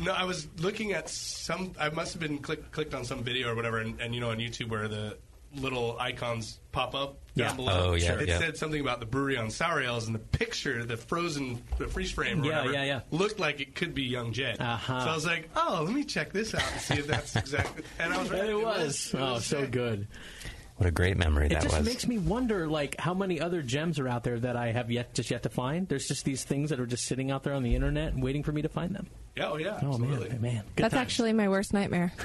[0.00, 1.72] no, I was looking at some.
[1.78, 4.30] I must have been click, clicked on some video or whatever, and, and you know
[4.30, 5.16] on YouTube where the
[5.56, 7.48] little icons pop up Yeah.
[7.48, 7.90] down below.
[7.90, 8.38] Oh, yeah, It yeah.
[8.38, 12.12] said something about the brewery on sour ales, and the picture, the frozen, the freeze
[12.12, 13.00] frame, or Yeah, whatever, yeah, yeah.
[13.10, 14.54] looked like it could be Young Jay.
[14.58, 15.00] Uh-huh.
[15.04, 17.82] So I was like, oh, let me check this out and see if that's exactly.
[17.98, 18.40] And I was right.
[18.42, 19.12] And it was.
[19.18, 19.72] Oh, was so sick.
[19.72, 20.06] good.
[20.76, 21.84] What a great memory It that just was.
[21.86, 25.14] makes me wonder, like, how many other gems are out there that I have yet
[25.14, 25.88] just yet to find.
[25.88, 28.44] There's just these things that are just sitting out there on the internet and waiting
[28.44, 29.08] for me to find them.
[29.36, 30.28] Yeah, oh yeah, Oh absolutely.
[30.30, 31.02] man, man, good That's times.
[31.02, 32.12] actually my worst nightmare.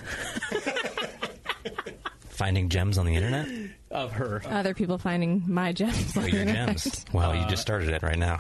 [2.29, 3.47] Finding gems on the internet.
[3.91, 4.41] of her.
[4.45, 6.17] Other people finding my gems.
[6.17, 6.67] Oh, on your the internet.
[6.77, 7.05] gems.
[7.13, 8.39] Well, you just uh, started it right now.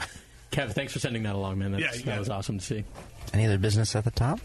[0.51, 1.71] Kev, thanks for sending that along, man.
[1.71, 2.31] That's, Yeah, that was it.
[2.33, 2.83] awesome to see.
[3.33, 4.39] Any other business at the top?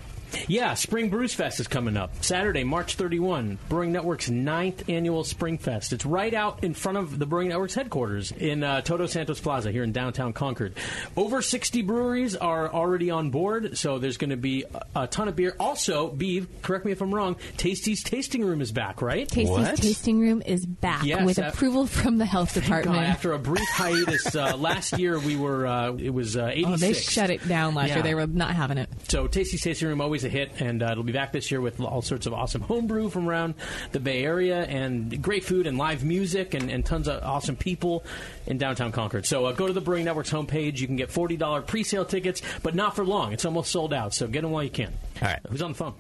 [0.47, 3.59] Yeah, Spring Brews Fest is coming up Saturday, March 31.
[3.69, 5.93] Brewing Network's ninth annual Spring Fest.
[5.93, 9.73] It's right out in front of the Brewing Network's headquarters in uh, Todos Santos Plaza
[9.73, 10.75] here in downtown Concord.
[11.17, 14.65] Over 60 breweries are already on board, so there's going to be
[14.95, 15.57] a, a ton of beer.
[15.59, 19.29] Also, Beeve, correct me if I'm wrong, Tasty's Tasting Room is back, right?
[19.29, 22.99] Tasty's tasting room is back Yes, with uh, approval from the health God, department.
[22.99, 26.73] after a brief hiatus uh, last year, we were uh, it was uh, 86.
[26.73, 27.95] Oh, they shut it down last Yeah.
[27.97, 28.03] year.
[28.05, 28.89] They were not having it.
[29.09, 31.81] So Tasty Tasting Room always a hit, and uh, it'll be back this year with
[31.81, 33.55] all sorts of awesome homebrew from around
[33.93, 38.05] the Bay Area, and great food and live music, and, and tons of awesome people
[38.47, 39.27] in downtown Concord.
[39.27, 40.79] So uh, go to the Brewing Network's homepage.
[40.81, 43.33] You can get forty dollar pre-sale tickets, but not for long.
[43.33, 44.15] It's almost sold out.
[44.15, 44.93] So get them while you can.
[45.23, 45.41] All right.
[45.49, 45.95] Who's on the phone?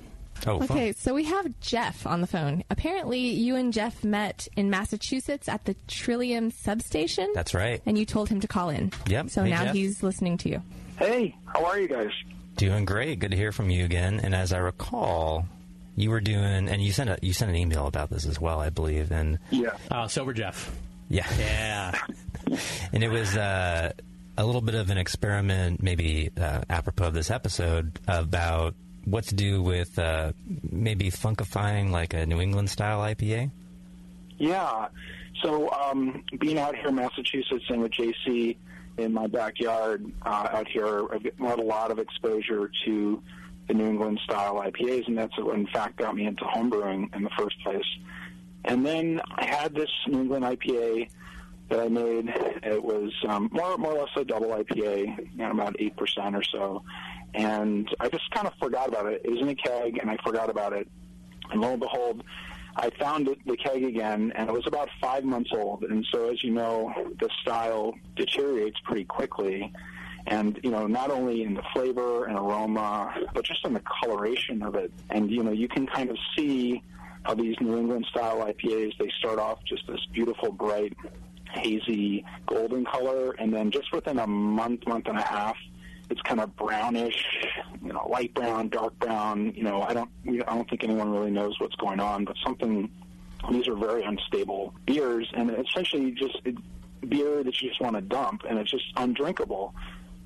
[0.46, 2.64] Oh, Okay, so we have Jeff on the phone.
[2.70, 7.30] Apparently, you and Jeff met in Massachusetts at the Trillium substation.
[7.34, 7.82] That's right.
[7.84, 8.90] And you told him to call in.
[9.06, 9.28] Yep.
[9.28, 9.74] So Hey, now Jeff.
[9.74, 10.62] he's listening to you.
[10.98, 12.10] Hey, how are you guys?
[12.60, 13.20] Doing great.
[13.20, 14.20] Good to hear from you again.
[14.22, 15.46] And as I recall,
[15.96, 18.60] you were doing, and you sent a you sent an email about this as well,
[18.60, 19.10] I believe.
[19.12, 19.70] And Yeah.
[19.90, 20.70] Uh, Sober Jeff.
[21.08, 21.98] yeah, Yeah.
[22.92, 23.92] and it was uh,
[24.36, 28.74] a little bit of an experiment, maybe uh, apropos of this episode, about
[29.06, 30.32] what to do with uh,
[30.70, 33.50] maybe funkifying like a New England style IPA.
[34.36, 34.88] Yeah.
[35.42, 38.58] So, um, being out here in Massachusetts and with JC
[39.02, 43.22] in my backyard uh, out here, I've had a lot of exposure to
[43.68, 47.22] the New England style IPAs, and that's what in fact got me into homebrewing in
[47.22, 47.84] the first place.
[48.64, 51.08] And then I had this New England IPA
[51.68, 52.28] that I made.
[52.62, 56.34] It was um, more more or less a double IPA, you know, about eight percent
[56.34, 56.82] or so.
[57.34, 59.22] And I just kind of forgot about it.
[59.24, 60.88] It was in a keg, and I forgot about it.
[61.50, 62.24] And lo and behold,
[62.76, 65.84] I found it, the keg again, and it was about five months old.
[65.84, 69.72] And so, as you know, the style deteriorates pretty quickly.
[70.26, 74.62] And, you know, not only in the flavor and aroma, but just in the coloration
[74.62, 74.92] of it.
[75.10, 76.82] And, you know, you can kind of see
[77.24, 80.96] how these New England style IPAs, they start off just this beautiful, bright,
[81.52, 83.32] hazy golden color.
[83.32, 85.56] And then just within a month, month and a half,
[86.10, 87.24] it's kind of brownish,
[87.82, 89.52] you know, light brown, dark brown.
[89.54, 92.90] You know, I don't, I don't think anyone really knows what's going on, but something.
[93.50, 96.56] These are very unstable beers, and essentially just it,
[97.08, 99.74] beer that you just want to dump, and it's just undrinkable.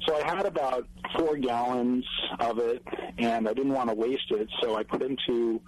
[0.04, 2.04] So I had about four gallons
[2.40, 2.82] of it,
[3.18, 5.60] and I didn't want to waste it, so I put into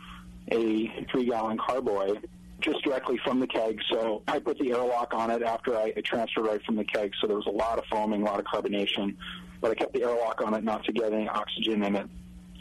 [0.50, 2.20] a three-gallon carboy
[2.61, 3.81] just directly from the keg.
[3.92, 7.12] So I put the airlock on it after I transferred right from the keg.
[7.20, 9.14] So there was a lot of foaming, a lot of carbonation,
[9.61, 12.09] but I kept the airlock on it not to get any oxygen in it.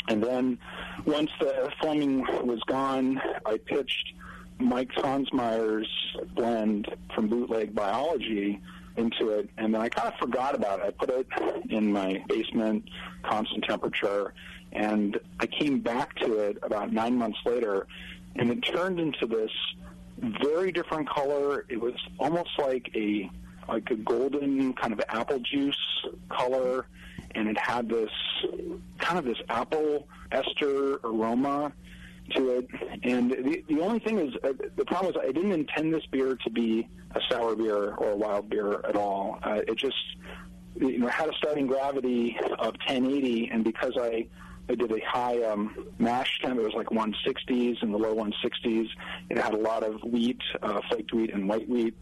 [0.07, 0.57] And then
[1.05, 4.13] once the foaming was gone, I pitched
[4.59, 5.89] Mike Tonsmeire's
[6.35, 8.61] blend from Bootleg Biology
[8.97, 10.85] into it, and then I kind of forgot about it.
[10.85, 11.27] I put it
[11.69, 12.89] in my basement,
[13.23, 14.33] constant temperature,
[14.71, 17.87] and I came back to it about nine months later,
[18.35, 19.51] and it turned into this
[20.41, 21.65] very different color.
[21.67, 23.29] It was almost like a
[23.67, 25.77] like a golden kind of apple juice
[26.29, 26.87] color,
[27.33, 28.11] and it had this
[28.99, 31.71] kind of this apple ester aroma
[32.33, 32.67] to it.
[33.03, 36.35] And the, the only thing is, uh, the problem is, I didn't intend this beer
[36.35, 39.39] to be a sour beer or a wild beer at all.
[39.43, 39.95] Uh, it just,
[40.75, 44.27] you know, had a starting gravity of 1080, and because I
[44.67, 46.59] I did a high um, mash temp.
[46.59, 48.87] It was like 160s and the low 160s.
[49.29, 51.95] It had a lot of wheat, uh, flaked wheat, and white wheat.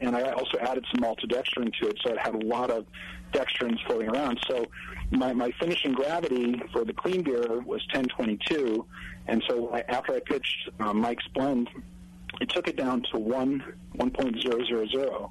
[0.00, 2.86] And I also added some maltodextrin to it, so it had a lot of
[3.32, 4.40] dextrins floating around.
[4.48, 4.66] So
[5.10, 8.84] my, my finishing gravity for the clean beer was 1022.
[9.28, 11.68] And so I, after I pitched uh, Mike's blend,
[12.40, 13.62] it took it down to 1,
[13.96, 15.30] 1.000.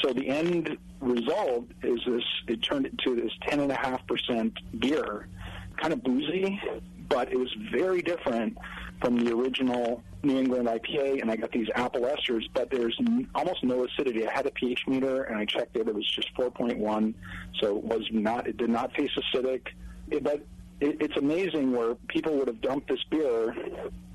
[0.00, 5.28] So the end result is this, it turned into this 10.5% beer
[5.76, 6.60] kind of boozy,
[7.08, 8.56] but it was very different
[9.00, 13.28] from the original New England IPA, and I got these apple esters, but there's n-
[13.34, 14.26] almost no acidity.
[14.26, 17.14] I had a pH meter, and I checked it; it was just 4.1,
[17.60, 18.46] so it was not.
[18.48, 19.68] It did not taste acidic,
[20.10, 20.44] It- but
[20.80, 23.52] it, it's amazing where people would have dumped this beer,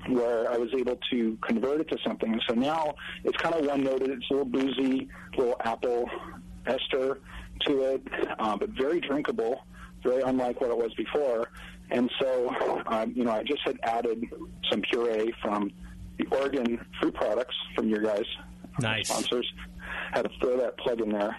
[0.08, 2.32] where I was able to convert it to something.
[2.32, 4.10] And so now it's kind of one noted.
[4.10, 6.08] It's a little boozy, little apple
[6.66, 7.20] ester
[7.66, 8.02] to it,
[8.38, 9.64] uh, but very drinkable
[10.02, 11.48] very unlike what it was before.
[11.90, 12.54] And so,
[12.88, 14.22] um, you know, I just had added
[14.70, 15.70] some puree from
[16.18, 18.24] the Oregon fruit products from your guys,
[18.80, 19.08] Nice.
[19.08, 19.50] sponsors.
[20.12, 21.36] Had to throw that plug in there.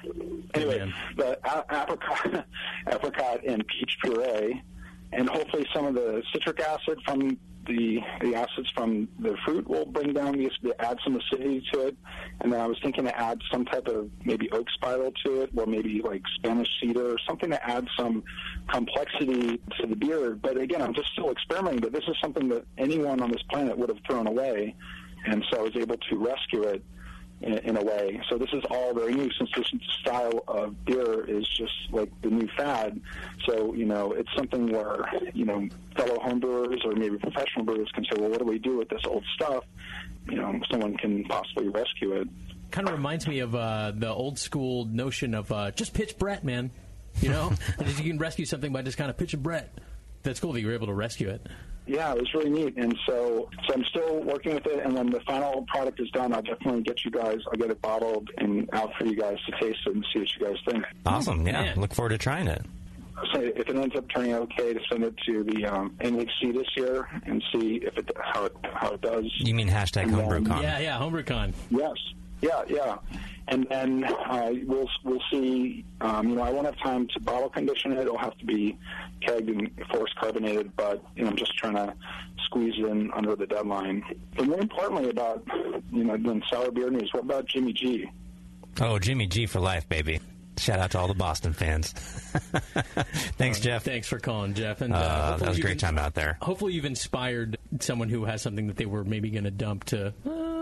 [0.53, 0.93] Anyway, man.
[1.17, 2.45] the a- apricot,
[2.91, 4.61] apricot and peach puree,
[5.13, 9.85] and hopefully some of the citric acid from the the acids from the fruit will
[9.85, 11.97] bring down the the add some acidity to it,
[12.41, 15.51] and then I was thinking to add some type of maybe oak spiral to it,
[15.55, 18.23] or maybe like Spanish cedar, or something to add some
[18.71, 20.35] complexity to the beer.
[20.35, 21.81] But again, I'm just still experimenting.
[21.81, 24.75] But this is something that anyone on this planet would have thrown away,
[25.25, 26.83] and so I was able to rescue it
[27.45, 28.19] in, in a way.
[28.29, 32.29] So this is all very new since this style of beer is just like the
[32.29, 32.99] new fad.
[33.45, 38.03] So, you know, it's something where, you know, fellow homebrewers or maybe professional brewers can
[38.05, 39.63] say, well, what do we do with this old stuff?
[40.27, 42.27] You know, someone can possibly rescue it.
[42.71, 46.43] Kind of reminds me of uh, the old school notion of uh, just pitch Brett,
[46.43, 46.71] man.
[47.21, 47.53] You know,
[47.85, 49.71] you can rescue something by just kind of pitching Brett.
[50.23, 51.45] That's cool that you were able to rescue it.
[51.87, 54.83] Yeah, it was really neat, and so so I'm still working with it.
[54.83, 57.37] And when the final product is done, I'll definitely get you guys.
[57.51, 60.35] I'll get it bottled and out for you guys to taste it and see what
[60.35, 60.83] you guys think.
[61.05, 61.45] Awesome.
[61.45, 61.73] Yeah.
[61.77, 62.65] Look forward to trying it.
[63.33, 66.53] So if it ends up turning out okay, to send it to the um, NHC
[66.53, 69.25] this year and see if it how it how it does.
[69.37, 70.61] You mean hashtag HomebrewCon?
[70.61, 71.53] Yeah, yeah, HomebrewCon.
[71.69, 71.93] Yes.
[72.45, 72.97] Yeah, yeah.
[73.47, 75.85] And then uh, we'll we'll see.
[76.01, 77.99] Um, you know, I won't have time to bottle condition it.
[77.99, 78.77] It'll have to be
[79.21, 80.75] kegged and force carbonated.
[80.75, 81.93] But you know, I'm just trying to
[82.45, 84.03] squeeze in under the deadline.
[84.37, 85.43] And more importantly, about
[85.91, 87.09] you know, doing sour beer news.
[87.13, 88.09] What about Jimmy G?
[88.81, 90.19] Oh, Jimmy G for life, baby.
[90.57, 91.91] Shout out to all the Boston fans.
[93.37, 93.83] Thanks, Jeff.
[93.83, 94.81] Thanks for calling, Jeff.
[94.81, 96.37] And uh, Uh, that was a great time out there.
[96.41, 100.13] Hopefully, you've inspired someone who has something that they were maybe going to dump to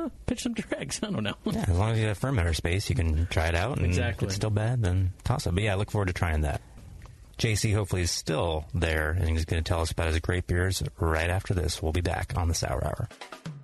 [0.04, 1.00] uh, pitch some dregs.
[1.04, 1.36] I don't know.
[1.46, 3.78] Yeah, as long as you have fermenter space, you can try it out.
[3.78, 4.26] And Exactly.
[4.26, 5.54] If it's still bad, then toss it.
[5.54, 6.62] But yeah, I look forward to trying that.
[7.38, 10.84] JC hopefully is still there, and he's going to tell us about his great beers
[11.00, 11.82] right after this.
[11.82, 13.10] We'll be back on the Sour Hour.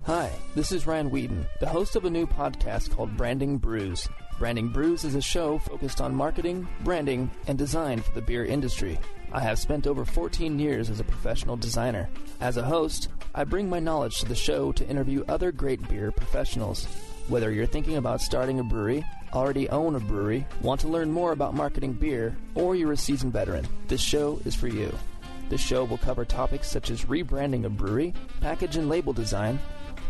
[0.04, 4.08] Hi, this is Ryan Wheaton, the host of a new podcast called Branding Brews.
[4.38, 8.98] Branding Brews is a show focused on marketing, branding, and design for the beer industry.
[9.32, 12.08] I have spent over 14 years as a professional designer.
[12.40, 16.10] As a host, I bring my knowledge to the show to interview other great beer
[16.10, 16.86] professionals.
[17.28, 21.30] Whether you're thinking about starting a brewery, already own a brewery, want to learn more
[21.30, 24.92] about marketing beer, or you're a seasoned veteran, this show is for you.
[25.48, 29.60] This show will cover topics such as rebranding a brewery, package and label design,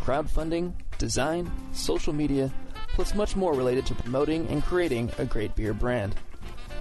[0.02, 2.50] crowdfunding, design, social media,
[2.88, 6.14] plus much more related to promoting and creating a great beer brand.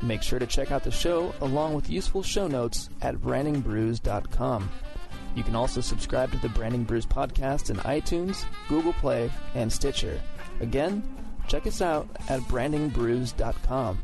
[0.01, 4.69] Make sure to check out the show along with useful show notes at brandingbrews.com.
[5.35, 10.19] You can also subscribe to the Branding Brews podcast in iTunes, Google Play, and Stitcher.
[10.59, 11.03] Again,
[11.47, 13.99] check us out at brandingbrews.com.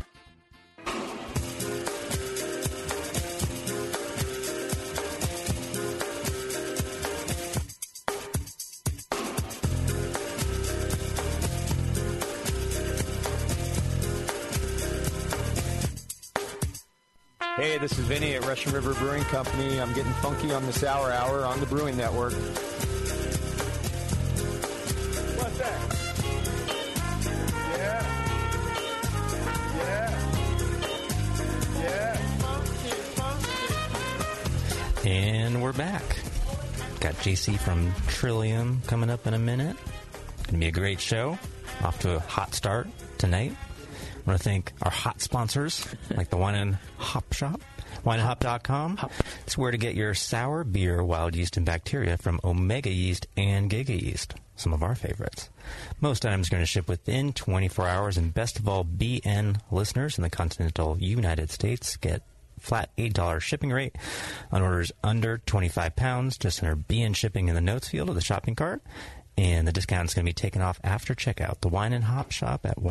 [17.55, 19.79] Hey, this is Vinny at Russian River Brewing Company.
[19.79, 22.33] I'm getting funky on the Sour Hour on the Brewing Network.
[22.33, 22.43] What's
[25.59, 25.95] that?
[27.77, 28.03] Yeah.
[29.77, 30.11] Yeah.
[35.05, 35.09] Yeah.
[35.09, 36.03] And we're back.
[36.99, 39.77] Got JC from Trillium coming up in a minute.
[40.43, 41.39] Going to be a great show.
[41.85, 43.55] Off to a hot start tonight.
[44.25, 47.61] I want to thank our hot sponsors, like the Wine and Hop Shop,
[48.03, 49.09] wineandhop.com.
[49.45, 53.69] It's where to get your sour beer, wild yeast, and bacteria from Omega Yeast and
[53.69, 55.49] Giga Yeast, some of our favorites.
[56.01, 60.17] Most items are going to ship within 24 hours, and best of all, BN listeners
[60.17, 62.23] in the continental United States get
[62.59, 63.95] flat $8 shipping rate
[64.51, 66.37] on orders under 25 pounds.
[66.39, 68.81] Just enter BN shipping in the notes field of the shopping cart.
[69.37, 71.59] And the discount is going to be taken off after checkout.
[71.59, 72.81] The Wine and Hop shop at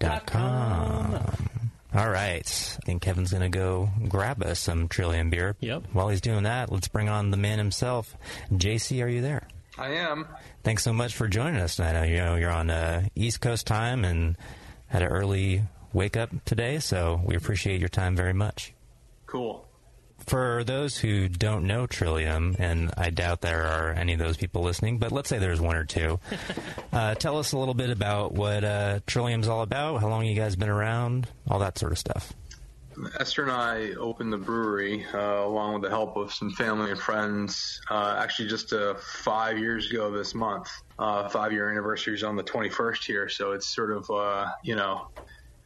[0.00, 1.50] wineandhop.com.
[1.92, 2.78] All right.
[2.82, 5.56] I think Kevin's going to go grab us some Trillium beer.
[5.60, 5.84] Yep.
[5.92, 8.16] While he's doing that, let's bring on the man himself.
[8.52, 9.48] JC, are you there?
[9.76, 10.28] I am.
[10.62, 11.96] Thanks so much for joining us tonight.
[11.96, 14.36] I you know you're on uh, East Coast time and
[14.88, 18.72] had an early wake up today, so we appreciate your time very much.
[19.26, 19.66] Cool.
[20.26, 24.62] For those who don't know Trillium, and I doubt there are any of those people
[24.62, 26.20] listening, but let's say there's one or two,
[26.92, 30.36] uh, tell us a little bit about what uh, Trillium's all about, how long you
[30.36, 32.32] guys been around, all that sort of stuff.
[33.18, 37.00] Esther and I opened the brewery uh, along with the help of some family and
[37.00, 37.80] friends.
[37.90, 40.68] Uh, actually, just uh, five years ago this month.
[40.98, 44.76] Uh, five year anniversary is on the 21st here, so it's sort of uh, you
[44.76, 45.08] know,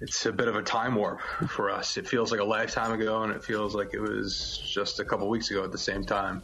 [0.01, 1.97] it's a bit of a time warp for us.
[1.97, 5.29] It feels like a lifetime ago, and it feels like it was just a couple
[5.29, 6.43] weeks ago at the same time.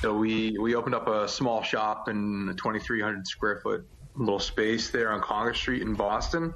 [0.00, 3.82] So we we opened up a small shop in a 2,300 square foot
[4.16, 6.54] little space there on Congress Street in Boston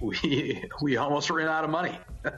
[0.00, 1.98] we we almost ran out of money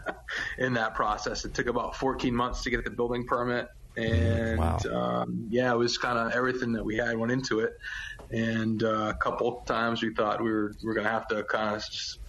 [0.59, 1.45] in that process.
[1.45, 3.67] It took about 14 months to get the building permit.
[3.97, 4.79] and Wow.
[4.93, 7.73] um, yeah, it was kind of everything that we had went into it.
[8.31, 11.75] And uh, a couple times we thought we were we are gonna have to kind
[11.75, 11.83] of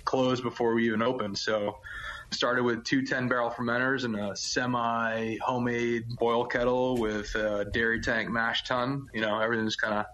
[0.09, 1.37] close before we even opened.
[1.37, 1.77] So
[2.31, 8.01] started with two 10 barrel fermenters and a semi homemade boil kettle with a dairy
[8.01, 9.07] tank mash tun.
[9.13, 10.05] You know, everything's kind of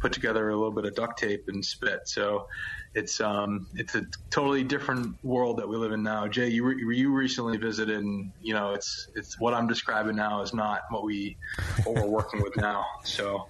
[0.00, 2.00] put together a little bit of duct tape and spit.
[2.08, 2.48] So
[2.96, 6.26] it's um it's a totally different world that we live in now.
[6.26, 10.40] Jay, you re- you recently visited, and you know it's it's what I'm describing now
[10.40, 11.36] is not what we
[11.84, 12.84] what we're working with now.
[13.04, 13.46] So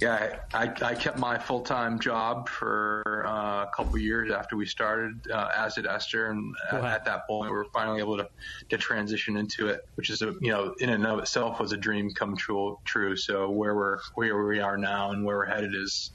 [0.00, 4.64] yeah, I, I kept my full time job for uh, a couple years after we
[4.64, 8.28] started, uh, as did Esther, and at, at that point we were finally able to
[8.68, 11.76] to transition into it, which is a you know in and of itself was a
[11.76, 12.78] dream come true.
[12.84, 13.16] True.
[13.16, 16.10] So where we're where we are now and where we're headed is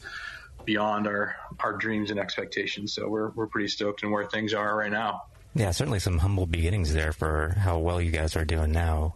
[0.65, 2.93] beyond our our dreams and expectations.
[2.93, 5.23] So we're we're pretty stoked in where things are right now.
[5.53, 9.15] Yeah, certainly some humble beginnings there for how well you guys are doing now.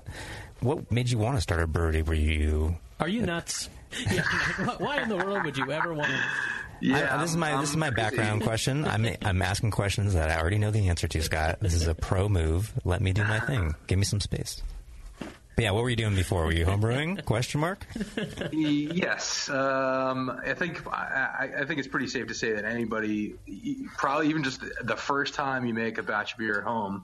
[0.62, 2.02] What made you want to start a brewery?
[2.02, 3.70] Were you Are you nuts?
[4.12, 4.22] Yeah,
[4.78, 6.94] why in the world would you ever want to?
[6.94, 8.86] I- this is my this is my background question.
[8.86, 11.58] I'm I'm asking questions that I already know the answer to, Scott.
[11.60, 12.72] This is a pro move.
[12.86, 13.76] Let me do my thing.
[13.88, 14.62] Give me some space.
[15.60, 16.46] But yeah, what were you doing before?
[16.46, 17.26] Were you homebrewing?
[17.26, 17.86] Question mark.
[18.54, 23.36] yes, um, I think I, I think it's pretty safe to say that anybody,
[23.98, 27.04] probably even just the first time you make a batch of beer at home,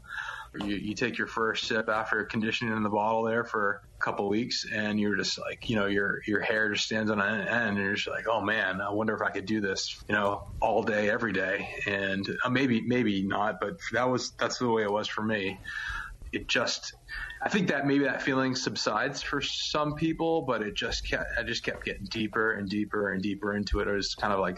[0.57, 4.29] you, you take your first sip after conditioning in the bottle there for a couple
[4.29, 7.77] weeks, and you're just like, you know, your your hair just stands on end, and
[7.77, 10.81] you're just like, oh man, I wonder if I could do this, you know, all
[10.81, 14.91] day, every day, and uh, maybe maybe not, but that was that's the way it
[14.91, 15.59] was for me.
[16.35, 16.93] It just
[17.45, 21.43] I think that maybe that feeling subsides for some people, but it just kept, I
[21.43, 23.87] just kept getting deeper and deeper and deeper into it.
[23.87, 24.57] It was kind of like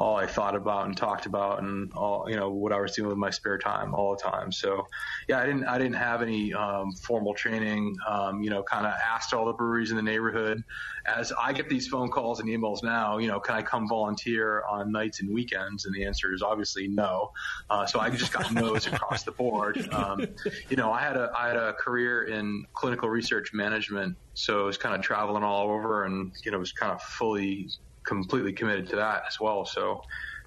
[0.00, 3.10] all I thought about and talked about and all, you know, what I was doing
[3.10, 4.50] with my spare time all the time.
[4.50, 4.86] So
[5.28, 8.94] yeah, I didn't, I didn't have any, um, formal training, um, you know, kind of
[8.94, 10.64] asked all the breweries in the neighborhood
[11.04, 14.62] as I get these phone calls and emails now, you know, can I come volunteer
[14.70, 15.84] on nights and weekends?
[15.84, 17.30] And the answer is obviously no.
[17.68, 19.86] Uh, so I just got no's across the board.
[19.92, 20.26] Um,
[20.70, 24.16] you know, I had a, I had a career in clinical research management.
[24.32, 27.68] So I was kind of traveling all over and, you know, was kind of fully
[28.04, 29.64] completely committed to that as well.
[29.64, 30.02] So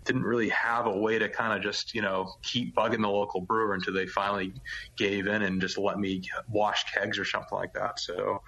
[0.06, 3.42] didn't really have a way to kind of just, you know, keep bugging the local
[3.42, 4.54] brewer until they finally
[4.98, 8.00] gave in and just let me wash kegs or something like that.
[8.00, 8.42] So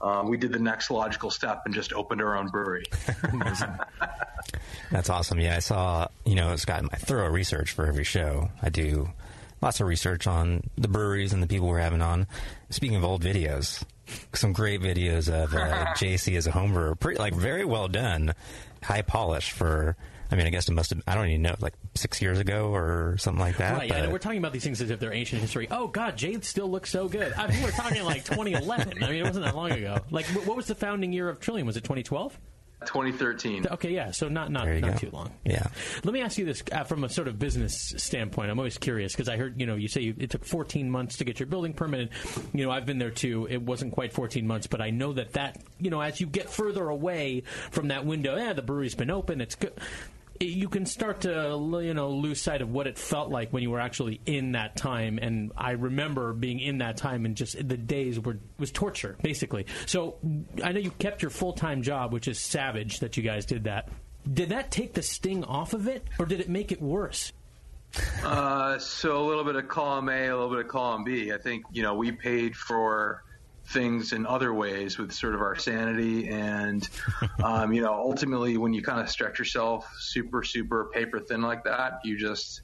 [0.00, 2.84] um, we did the next logical step and just opened our own brewery.
[4.90, 5.40] That's awesome.
[5.40, 8.50] Yeah, I saw, you know, Scott, my thorough research for every show.
[8.62, 9.10] I do
[9.60, 12.26] lots of research on the breweries and the people we're having on.
[12.70, 13.82] Speaking of old videos,
[14.32, 16.94] some great videos of uh, JC as a home brewer.
[16.94, 18.34] Pretty, like, very well done.
[18.82, 19.96] High polish for,
[20.30, 22.72] I mean, I guess it must have, I don't even know, like six years ago
[22.74, 23.76] or something like that.
[23.76, 25.68] Right, yeah, we're talking about these things as if they're ancient history.
[25.70, 27.32] Oh God, Jade still looks so good.
[27.32, 29.02] I mean, we're talking like 2011.
[29.02, 29.98] I mean, it wasn't that long ago.
[30.10, 31.66] Like, what was the founding year of Trillium?
[31.66, 32.38] Was it 2012?
[32.80, 33.66] 2013.
[33.72, 34.96] Okay, yeah, so not not not go.
[34.96, 35.32] too long.
[35.44, 35.66] Yeah.
[36.04, 38.50] Let me ask you this uh, from a sort of business standpoint.
[38.50, 41.18] I'm always curious because I heard you know you say you, it took 14 months
[41.18, 42.00] to get your building permit.
[42.00, 42.10] And,
[42.52, 43.46] you know I've been there too.
[43.50, 46.50] It wasn't quite 14 months, but I know that that you know as you get
[46.50, 49.40] further away from that window, yeah, the brewery's been open.
[49.40, 49.72] It's good.
[50.40, 51.30] You can start to
[51.82, 54.76] you know lose sight of what it felt like when you were actually in that
[54.76, 55.18] time.
[55.20, 59.66] And I remember being in that time and just the days were was torture basically.
[59.86, 60.16] So
[60.62, 63.64] I know you kept your full time job, which is savage that you guys did
[63.64, 63.88] that.
[64.32, 67.32] Did that take the sting off of it, or did it make it worse?
[68.22, 71.32] Uh, so a little bit of column A, a little bit of column B.
[71.32, 73.24] I think you know we paid for
[73.68, 76.88] things in other ways with sort of our sanity and
[77.44, 81.62] um, you know ultimately when you kind of stretch yourself super super paper thin like
[81.64, 82.62] that you just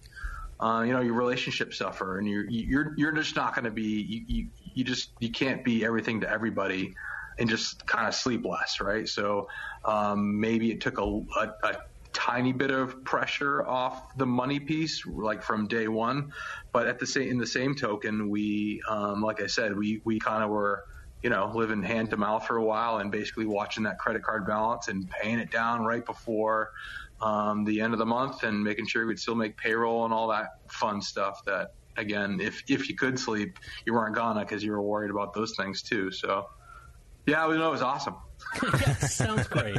[0.60, 3.82] uh, you know your relationships suffer and you're you're you're just not going to be
[3.82, 6.94] you, you you just you can't be everything to everybody
[7.38, 9.46] and just kind of sleep less right so
[9.84, 11.76] um, maybe it took a, a, a
[12.14, 16.32] tiny bit of pressure off the money piece, like from day one.
[16.72, 20.18] But at the same, in the same token, we, um, like I said, we, we
[20.18, 20.84] kind of were,
[21.24, 24.46] you know, living hand to mouth for a while and basically watching that credit card
[24.46, 26.68] balance and paying it down right before,
[27.22, 30.28] um, the end of the month and making sure we'd still make payroll and all
[30.28, 33.56] that fun stuff that, again, if, if you could sleep,
[33.86, 36.12] you weren't gonna because you were worried about those things too.
[36.12, 36.44] So,
[37.26, 38.16] yeah, we know it was awesome.
[38.62, 39.76] Yes, sounds great.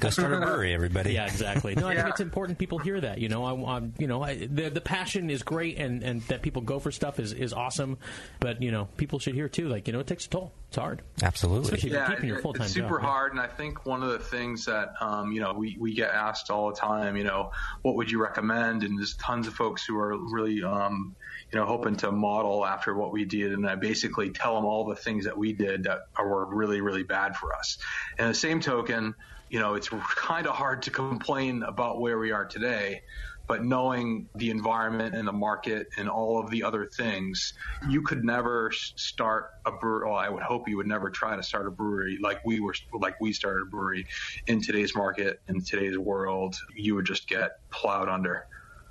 [0.00, 1.12] Go start a brewery, everybody.
[1.14, 1.74] Yeah, exactly.
[1.74, 3.18] No, I think it's important people hear that.
[3.18, 6.42] You know, I, I'm, you know, I, the the passion is great, and, and that
[6.42, 7.98] people go for stuff is, is awesome.
[8.40, 9.68] But you know, people should hear too.
[9.68, 10.52] Like, you know, it takes a toll.
[10.68, 11.62] It's hard, Absolutely.
[11.64, 12.88] especially if you're Yeah, keeping your full time it's job.
[12.90, 13.06] super yeah.
[13.08, 16.10] hard, and I think one of the things that um, you know we, we get
[16.10, 17.52] asked all the time, you know,
[17.82, 18.82] what would you recommend?
[18.84, 21.16] And there's tons of folks who are really um,
[21.52, 24.84] you know hoping to model after what we did, and I basically tell them all
[24.84, 27.78] the things that we did that were really really bad for us.
[28.18, 29.14] And the same token,
[29.48, 33.02] you know, it's kind of hard to complain about where we are today.
[33.46, 37.54] But knowing the environment and the market and all of the other things,
[37.88, 40.10] you could never start a brewery.
[40.10, 42.74] Well, I would hope you would never try to start a brewery like we were,
[42.92, 44.06] like we started a brewery
[44.46, 46.56] in today's market, in today's world.
[46.76, 48.44] You would just get plowed under.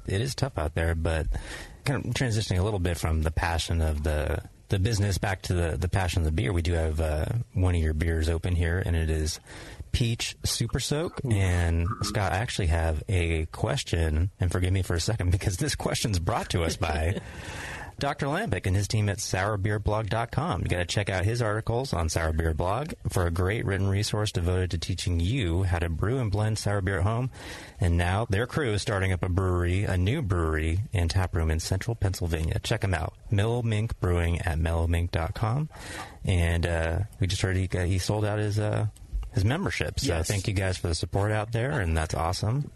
[0.07, 1.27] it is tough out there, but
[1.87, 5.53] kind of transitioning a little bit from the passion of the the business back to
[5.53, 6.51] the the passion of the beer.
[6.51, 9.39] We do have uh, one of your beers open here, and it is
[9.93, 11.21] peach super soak.
[11.29, 15.75] And Scott, I actually have a question, and forgive me for a second because this
[15.75, 17.21] question's brought to us by.
[17.99, 18.27] Dr.
[18.27, 20.61] Lambic and his team at sourbeerblog.com.
[20.61, 23.87] You got to check out his articles on Sour Beer Blog for a great written
[23.87, 27.31] resource devoted to teaching you how to brew and blend sour beer at home.
[27.79, 31.49] And now their crew is starting up a brewery, a new brewery and tap room
[31.49, 32.59] in central Pennsylvania.
[32.59, 33.13] Check them out.
[33.31, 35.69] Mellow Mink Brewing at mellowmink.com.
[36.25, 38.87] And uh, we just heard he, got, he sold out his uh,
[39.33, 39.99] his membership.
[39.99, 40.27] So Yes.
[40.27, 42.71] thank you guys for the support out there, and that's awesome.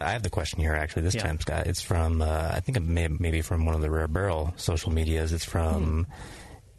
[0.00, 1.22] I have the question here actually this Yeah.
[1.22, 1.66] time, Scott.
[1.66, 4.90] It's from uh, I think it may, maybe from one of the Rare Barrel social
[4.92, 5.32] medias.
[5.32, 6.06] It's from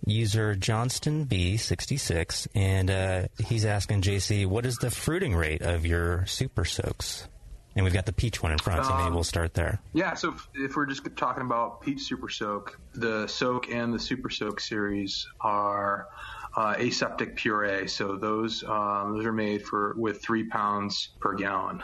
[0.06, 5.62] user Johnston B sixty six, and uh, he's asking JC, what is the fruiting rate
[5.62, 7.28] of your super soaks?
[7.74, 9.80] And we've got the peach one in front, so maybe Um, we'll start there.
[9.94, 14.00] Yeah, so if, if we're just talking about Peach Super Soak, the Soak and the
[14.00, 16.10] Super Soak series are
[16.58, 17.88] uh, aseptic puree.
[17.88, 21.82] So those um, those are made for with three pounds per gallon.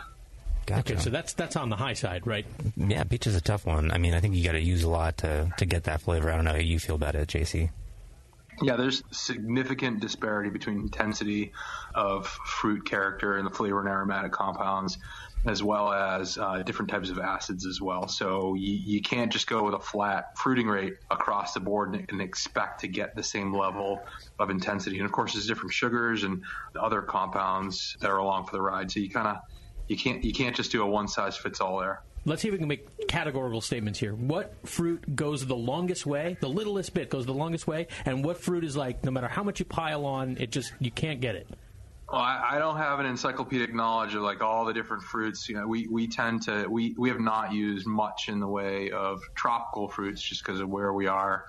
[0.67, 0.93] Gotcha.
[0.93, 2.45] Okay, so that's that's on the high side, right?
[2.75, 3.89] Yeah, peach is a tough one.
[3.89, 6.29] I mean, I think you got to use a lot to to get that flavor.
[6.29, 7.69] I don't know how you feel about it, JC.
[8.61, 11.53] Yeah, there's significant disparity between intensity
[11.95, 14.97] of fruit character and the flavor and aromatic compounds,
[15.45, 18.09] as well as uh, different types of acids as well.
[18.09, 22.09] So you, you can't just go with a flat fruiting rate across the board and,
[22.09, 24.01] and expect to get the same level
[24.37, 24.97] of intensity.
[24.97, 26.41] And of course, there's different sugars and
[26.77, 28.91] other compounds that are along for the ride.
[28.91, 29.37] So you kind of
[29.87, 32.01] you can't you can't just do a one size fits all there.
[32.25, 34.13] Let's see if we can make categorical statements here.
[34.13, 36.37] What fruit goes the longest way?
[36.41, 39.43] The littlest bit goes the longest way, and what fruit is like no matter how
[39.43, 41.47] much you pile on, it just you can't get it.
[42.11, 45.49] Well, I, I don't have an encyclopedic knowledge of like all the different fruits.
[45.49, 48.91] You know, we, we tend to we, we have not used much in the way
[48.91, 51.45] of tropical fruits just because of where we are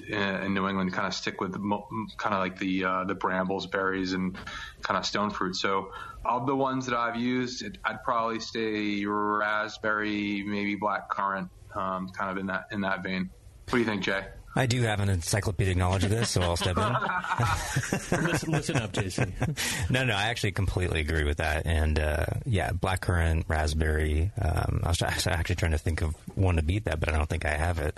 [0.00, 0.92] in, New England.
[0.92, 4.36] Kind of stick with kind of like the uh, the brambles, berries, and
[4.82, 5.56] kind of stone fruit.
[5.56, 5.90] So
[6.24, 12.30] of the ones that I've used, I'd probably say raspberry, maybe black currant, um, kind
[12.30, 13.30] of in that in that vein.
[13.68, 14.24] What do you think, Jay?
[14.58, 16.82] I do have an encyclopedic knowledge of this, so I'll step in.
[18.26, 19.32] listen, listen up, Jason.
[19.90, 21.64] no, no, I actually completely agree with that.
[21.64, 24.32] And uh, yeah, blackcurrant, raspberry.
[24.36, 27.28] Um, I was actually trying to think of one to beat that, but I don't
[27.28, 27.96] think I have it.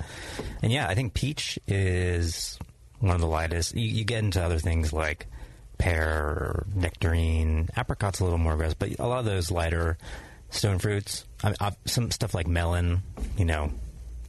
[0.60, 2.58] And yeah, I think peach is
[2.98, 3.74] one of the lightest.
[3.74, 5.28] You, you get into other things like
[5.78, 9.96] pear, nectarine, apricot's a little more aggressive, but a lot of those lighter
[10.50, 13.02] stone fruits, I, I, some stuff like melon,
[13.38, 13.72] you know.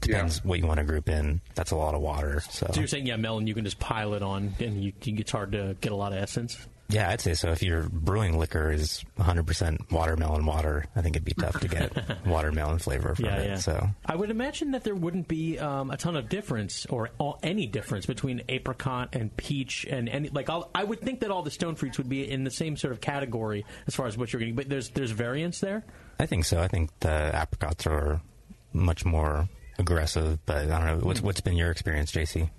[0.02, 1.42] Depends what you want to group in.
[1.56, 2.42] That's a lot of water.
[2.50, 5.16] So, So you're saying, yeah, melon, you can just pile it on, and you, you,
[5.20, 6.58] it's hard to get a lot of essence.
[6.90, 7.52] Yeah, I'd say so.
[7.54, 11.94] If your brewing liquor is 100% watermelon water, I think it'd be tough to get
[12.26, 13.48] watermelon flavor from Yeah, it.
[13.48, 13.56] yeah.
[13.60, 17.40] So, I would imagine that there wouldn't be um, a ton of difference or all,
[17.44, 20.50] any difference between apricot and peach and any like.
[20.50, 22.92] I'll, I would think that all the stone fruits would be in the same sort
[22.92, 24.56] of category as far as what you're getting.
[24.56, 25.86] But there's there's variance there.
[26.20, 26.60] I think so.
[26.62, 28.20] I think the apricots are
[28.74, 29.48] much more
[29.82, 31.06] aggressive, but I don't know.
[31.06, 32.50] What's, what's been your experience, JC?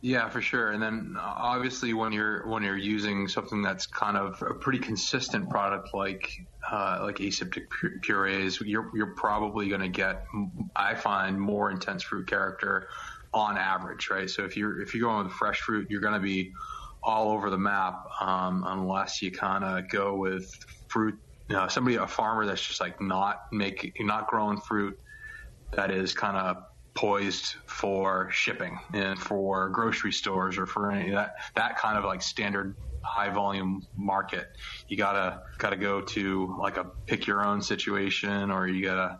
[0.00, 0.70] Yeah, for sure.
[0.70, 5.50] And then obviously when you're when you're using something that's kind of a pretty consistent
[5.50, 6.30] product like
[6.70, 7.68] uh, like aseptic
[8.02, 10.24] purees, you're you're probably going to get
[10.76, 12.88] I find more intense fruit character
[13.34, 14.30] on average, right?
[14.30, 16.52] So if you're if you're going with fresh fruit, you're going to be
[17.02, 20.48] all over the map um, unless you kind of go with
[20.86, 21.18] fruit.
[21.48, 24.98] You know, somebody a farmer that's just like not making not growing fruit
[25.72, 26.62] that is kind of
[26.98, 32.20] poised for shipping and for grocery stores or for any that that kind of like
[32.20, 32.74] standard
[33.04, 34.48] high volume market
[34.88, 39.16] you gotta gotta go to like a pick your own situation or you gotta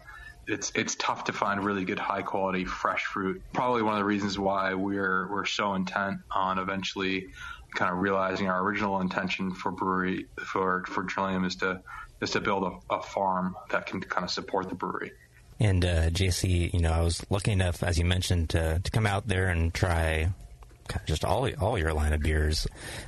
[0.48, 4.04] it's it's tough to find really good high quality fresh fruit probably one of the
[4.04, 7.24] reasons why we're we're so intent on eventually
[7.76, 11.80] kind of realizing our original intention for brewery for for Trillium is to
[12.20, 15.12] is to build a, a farm that can kind of support the brewery.
[15.60, 19.06] And uh, JC, you know, I was lucky enough, as you mentioned, to, to come
[19.06, 20.30] out there and try
[21.06, 22.66] just all all your line of beers.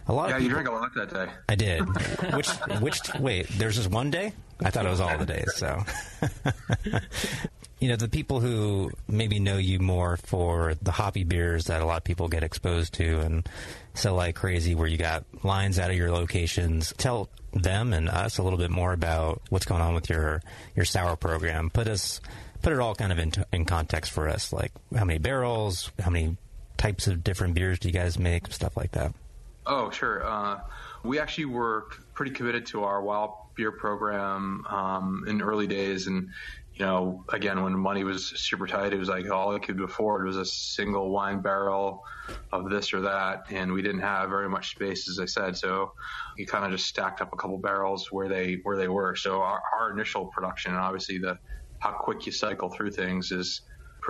[0.08, 0.28] A lot.
[0.30, 1.32] Yeah, of you people, drank a lot that day.
[1.48, 1.80] I did.
[2.34, 2.48] which
[2.80, 4.32] which wait, there's just one day.
[4.62, 5.52] I thought it was all the days.
[5.56, 5.82] So.
[7.80, 11.86] You know, the people who maybe know you more for the hoppy beers that a
[11.86, 13.48] lot of people get exposed to and
[13.94, 16.92] sell like crazy, where you got lines out of your locations.
[16.98, 20.42] Tell them and us a little bit more about what's going on with your
[20.74, 21.70] your sour program.
[21.70, 22.20] Put us
[22.62, 26.10] put it all kind of in, in context for us, like how many barrels, how
[26.10, 26.36] many
[26.76, 29.12] types of different beers do you guys make, stuff like that.
[29.66, 30.26] Oh, sure.
[30.26, 30.60] Uh,
[31.02, 36.30] we actually were pretty committed to our wild beer program um, in early days, and
[36.80, 40.24] you know, again, when money was super tight, it was like all I could afford
[40.24, 42.02] was a single wine barrel
[42.52, 45.58] of this or that, and we didn't have very much space, as I said.
[45.58, 45.92] So
[46.38, 49.14] you kind of just stacked up a couple barrels where they where they were.
[49.14, 51.36] So our, our initial production, and obviously the
[51.80, 53.60] how quick you cycle through things is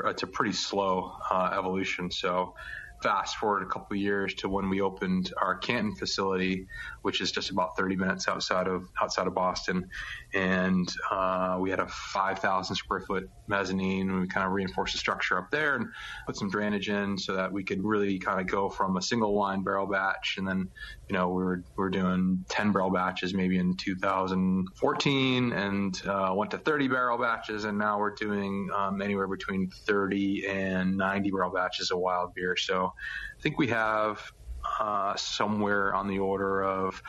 [0.04, 2.08] it's a pretty slow uh, evolution.
[2.12, 2.54] So
[3.02, 6.66] fast forward a couple years to when we opened our Canton facility,
[7.02, 9.88] which is just about 30 minutes outside of outside of Boston,
[10.34, 14.08] and uh, we had a 5,000 square foot mezzanine.
[14.10, 15.86] And we kind of reinforced the structure up there and
[16.26, 19.34] put some drainage in so that we could really kind of go from a single
[19.34, 20.68] wine barrel batch, and then
[21.08, 26.32] you know we were we were doing 10 barrel batches maybe in 2014, and uh,
[26.34, 31.30] went to 30 barrel batches, and now we're doing um, anywhere between 30 and 90
[31.30, 32.56] barrel batches of wild beer.
[32.56, 34.20] So I think we have
[34.78, 37.02] uh, somewhere on the order of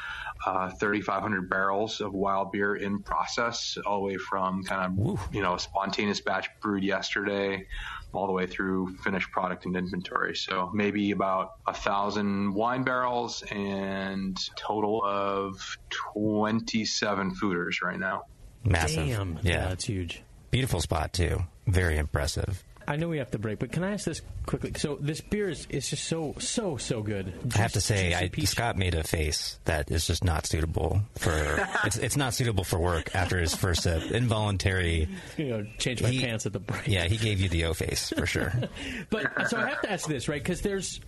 [0.46, 5.42] uh, 3,500 barrels of wild beer in process, all the way from kind of you
[5.42, 7.66] know a spontaneous batch brewed yesterday,
[8.14, 10.36] all the way through finished product and inventory.
[10.36, 18.24] So maybe about a thousand wine barrels and total of 27 foeders right now.
[18.64, 19.08] Massive.
[19.08, 19.40] Damn.
[19.42, 19.70] Yeah.
[19.70, 20.24] that's huge.
[20.52, 21.44] Beautiful spot too.
[21.68, 22.64] Very impressive.
[22.88, 24.74] I know we have to break, but can I ask this quickly?
[24.76, 27.34] So this beer is, is just so so so good.
[27.56, 28.30] I have to say, I.
[28.46, 31.32] Scott made a face that is just not suitable for.
[31.86, 34.12] it's it's not suitable for work after his first sip.
[34.12, 35.08] Involuntary.
[35.38, 36.88] You know, change my pants at the break.
[36.88, 38.54] Yeah, he gave you the O face for sure.
[39.10, 40.42] But so I have to ask this, right?
[40.42, 41.00] Because there's,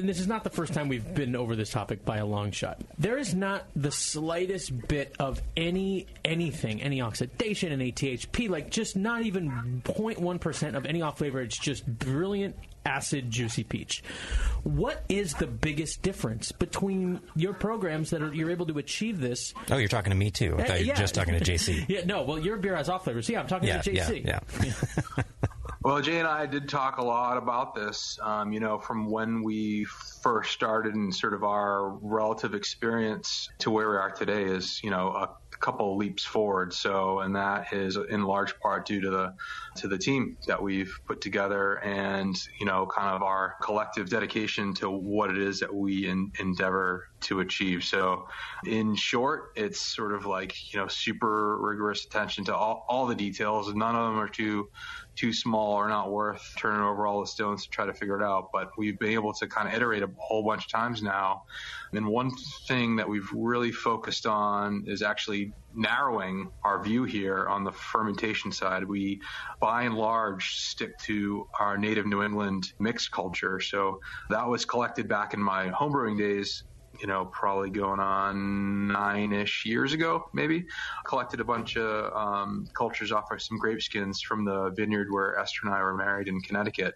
[0.00, 2.50] and this is not the first time we've been over this topic by a long
[2.50, 2.80] shot.
[2.98, 8.96] There is not the slightest bit of any anything, any oxidation, any THP, like just
[8.96, 11.40] not even 0.1 percent of any off flavor.
[11.40, 14.02] It's just brilliant acid juicy peach.
[14.62, 19.52] What is the biggest difference between your programs that are you're able to achieve this?
[19.70, 20.56] Oh, you're talking to me too.
[20.58, 20.94] I thought you were eh, yeah.
[20.94, 21.84] just talking to JC.
[21.88, 22.22] yeah, no.
[22.22, 23.28] Well, your beer has off flavors.
[23.28, 24.24] Yeah, I'm talking Yeah, to yeah, JC.
[24.26, 25.22] yeah.
[25.82, 29.42] Well, Jay and I did talk a lot about this, um, you know, from when
[29.42, 29.86] we
[30.22, 34.90] first started and sort of our relative experience to where we are today is, you
[34.90, 35.28] know, a
[35.58, 36.74] couple leaps forward.
[36.74, 39.32] So, and that is in large part due to the
[39.76, 44.74] to the team that we've put together, and you know, kind of our collective dedication
[44.74, 47.84] to what it is that we in, endeavor to achieve.
[47.84, 48.26] So,
[48.66, 53.14] in short, it's sort of like you know, super rigorous attention to all, all the
[53.14, 53.72] details.
[53.74, 54.68] None of them are too
[55.20, 58.24] too small or not worth turning over all the stones to try to figure it
[58.24, 58.48] out.
[58.52, 61.42] But we've been able to kind of iterate a whole bunch of times now.
[61.92, 62.30] And one
[62.66, 68.50] thing that we've really focused on is actually narrowing our view here on the fermentation
[68.50, 68.84] side.
[68.84, 69.20] We,
[69.60, 73.60] by and large, stick to our native New England mixed culture.
[73.60, 74.00] So
[74.30, 76.64] that was collected back in my homebrewing days
[77.00, 80.64] you know, probably going on nine ish years ago, maybe.
[81.06, 85.38] Collected a bunch of um, cultures off of some grape skins from the vineyard where
[85.38, 86.94] Esther and I were married in Connecticut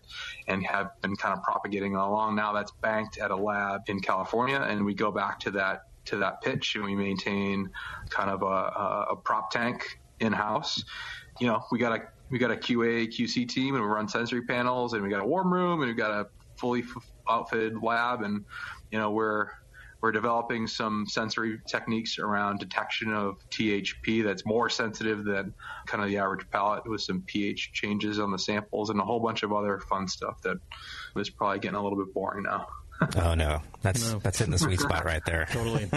[0.49, 2.37] and have been kind of propagating along.
[2.37, 6.19] Now that's banked at a lab in California, and we go back to that to
[6.19, 7.71] that pitch and we maintain
[8.11, 9.83] kind of a, a, a prop tank
[10.21, 10.83] in house.
[11.41, 14.43] You know, we got a we got a QA QC team and we run sensory
[14.43, 16.27] panels and we got a warm room and we got a
[16.59, 18.45] fully f- outfitted lab and
[18.91, 19.49] you know we're
[20.05, 25.55] we're developing some sensory techniques around detection of THP that's more sensitive than
[25.87, 29.19] kind of the average palate with some pH changes on the samples and a whole
[29.19, 30.59] bunch of other fun stuff that
[31.17, 32.67] is probably getting a little bit boring now.
[33.17, 34.19] Oh no, that's No.
[34.21, 35.47] that's hitting the sweet spot right there.
[35.51, 35.89] Totally.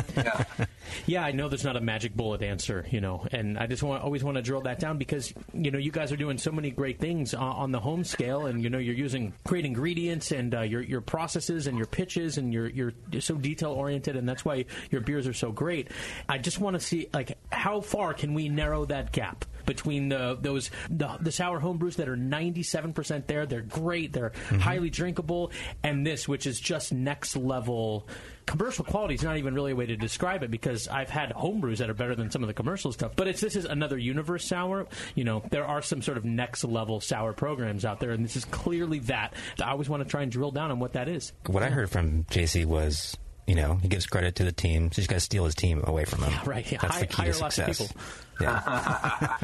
[1.05, 4.03] yeah, I know there's not a magic bullet answer, you know, and I just want
[4.03, 6.71] always want to drill that down because you know you guys are doing so many
[6.71, 10.53] great things on, on the home scale, and you know you're using great ingredients and
[10.55, 14.43] uh, your your processes and your pitches, and you're you're so detail oriented, and that's
[14.43, 15.89] why your beers are so great.
[16.27, 20.35] I just want to see like how far can we narrow that gap between the,
[20.41, 23.45] those the, the sour homebrews that are 97% there.
[23.45, 24.13] They're great.
[24.13, 24.59] They're Mm-hmm.
[24.59, 25.51] highly drinkable,
[25.83, 28.07] and this, which is just next level.
[28.45, 31.77] Commercial quality is not even really a way to describe it because I've had homebrews
[31.77, 33.11] that are better than some of the commercial stuff.
[33.15, 34.87] But it's this is another universe sour.
[35.15, 38.37] You know, there are some sort of next level sour programs out there, and this
[38.37, 39.33] is clearly that.
[39.61, 41.33] I always want to try and drill down on what that is.
[41.47, 43.17] What I heard from JC was,
[43.47, 44.91] you know, he gives credit to the team.
[44.91, 46.33] So you just got to steal his team away from him.
[46.45, 46.77] right, yeah.
[46.81, 47.93] That's Hi- the key hire to success.
[48.39, 49.37] Yeah.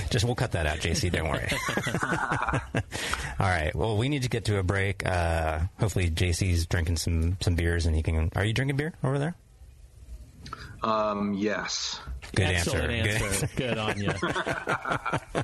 [0.10, 1.10] just we'll cut that out, JC.
[1.12, 1.48] Don't worry.
[3.38, 3.74] All right.
[3.74, 5.04] Well, we need to get to a break.
[5.04, 8.30] Uh, hopefully, JC's drinking some some beers, and he can.
[8.34, 9.34] Are you drinking beer over there?
[10.82, 12.00] Um, yes.
[12.34, 13.24] Good Excellent answer.
[13.26, 13.48] answer.
[13.56, 14.12] Good on you.
[15.34, 15.42] All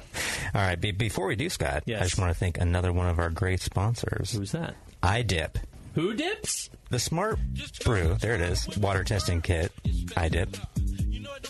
[0.55, 0.81] right.
[0.81, 3.61] Be- before we do, Scott, I just want to thank another one of our great
[3.61, 4.33] sponsors.
[4.33, 4.75] Who's that?
[5.03, 5.57] iDip.
[5.95, 6.70] Who dips?
[6.91, 7.39] The Smart
[7.84, 8.14] Brew.
[8.20, 8.68] There it is.
[8.78, 9.72] Water testing kit.
[10.16, 10.57] I dip.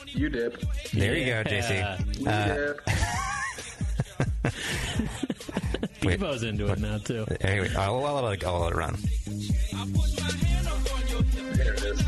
[0.07, 0.61] You dip.
[0.93, 2.27] There you go, JC.
[2.27, 2.75] Uh,
[6.05, 6.19] wait.
[6.19, 7.27] Bevo's into it now too.
[7.41, 8.97] Anyway, I'll, I'll, let it- I'll let it run.
[11.55, 12.03] There it is.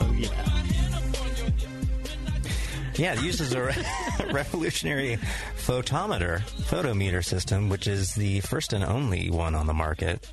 [0.00, 0.28] Oh yeah.
[2.96, 3.84] Yeah, it uses a re-
[4.32, 5.18] revolutionary
[5.68, 10.26] photometer, photometer system, which is the first and only one on the market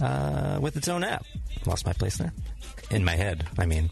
[0.00, 1.22] uh, with its own app.
[1.66, 2.32] Lost my place there.
[2.90, 3.90] In my head, I mean.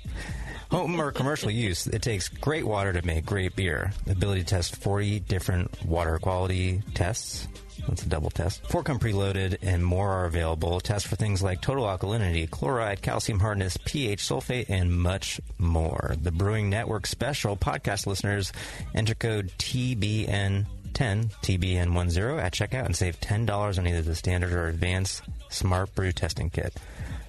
[0.71, 3.93] Home or commercial use, it takes great water to make great beer.
[4.07, 7.47] The ability to test 40 different water quality tests.
[7.89, 8.67] That's a double test.
[8.69, 10.81] Four come preloaded, and more are available.
[10.81, 16.15] Tests for things like total alkalinity, chloride, calcium hardness, pH, sulfate, and much more.
[16.21, 18.53] The Brewing Network special podcast listeners
[18.95, 25.23] enter code TBN10, TBN10 at checkout and save $10 on either the standard or advanced
[25.49, 26.75] Smart Brew testing kit.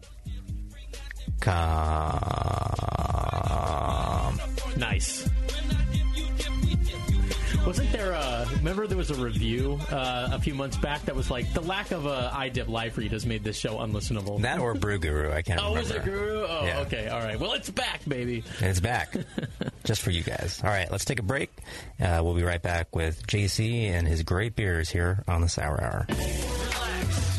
[4.77, 5.27] Nice.
[7.65, 8.47] Wasn't there a?
[8.57, 11.91] Remember, there was a review uh, a few months back that was like the lack
[11.91, 14.41] of a iDip live read has made this show unlistenable.
[14.41, 15.81] That or Brew Guru, I can't oh, remember.
[15.81, 16.45] was it Guru?
[16.47, 16.79] Oh, Yeah.
[16.81, 17.39] okay, all right.
[17.39, 18.43] Well, it's back, baby.
[18.59, 19.13] It's back.
[19.83, 20.61] Just for you guys.
[20.63, 21.51] All right, let's take a break.
[21.99, 25.83] Uh, we'll be right back with JC and his great beers here on the Sour
[25.83, 26.07] Hour.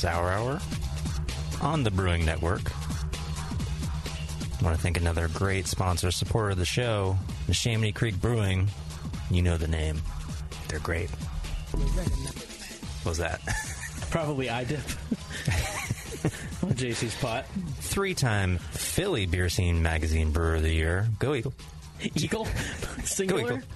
[0.00, 0.60] Sour Hour
[1.60, 2.62] on the Brewing Network.
[4.58, 8.70] I want to thank another great sponsor, supporter of the show, the Neshaminy Creek Brewing.
[9.30, 10.00] You know the name.
[10.68, 11.10] They're great.
[11.70, 13.42] What was that?
[14.10, 14.80] Probably iDip.
[16.64, 17.44] on JC's pot.
[17.80, 21.08] Three time Philly Beer Scene Magazine Brewer of the Year.
[21.18, 21.52] Go Eagle.
[22.14, 22.46] Eagle?
[23.04, 23.62] Singular?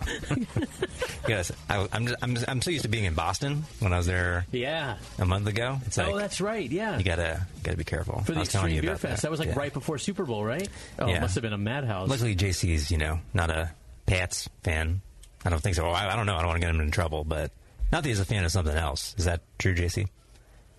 [1.26, 3.96] Yes, I, I'm, just, I'm, just, I'm so used to being in Boston when I
[3.96, 4.98] was there Yeah.
[5.18, 5.78] a month ago.
[5.86, 6.70] It's oh, like, oh, that's right.
[6.70, 6.98] Yeah.
[6.98, 8.20] you gotta gotta be careful.
[8.20, 9.22] For I the was telling Extreme you Beer about Fest.
[9.22, 9.58] That, was like Yeah.
[9.58, 10.68] right before Super Bowl, right?
[10.98, 11.16] Oh, Yeah.
[11.16, 12.10] it must have been a madhouse.
[12.10, 13.70] Luckily, JC's, you know, not a
[14.04, 15.00] Pats fan.
[15.46, 15.86] I don't think so.
[15.86, 16.34] Oh, I, I don't know.
[16.34, 17.50] I don't want to get him in trouble, but
[17.90, 19.14] not that he's a fan of something else.
[19.16, 20.06] Is that true, JC?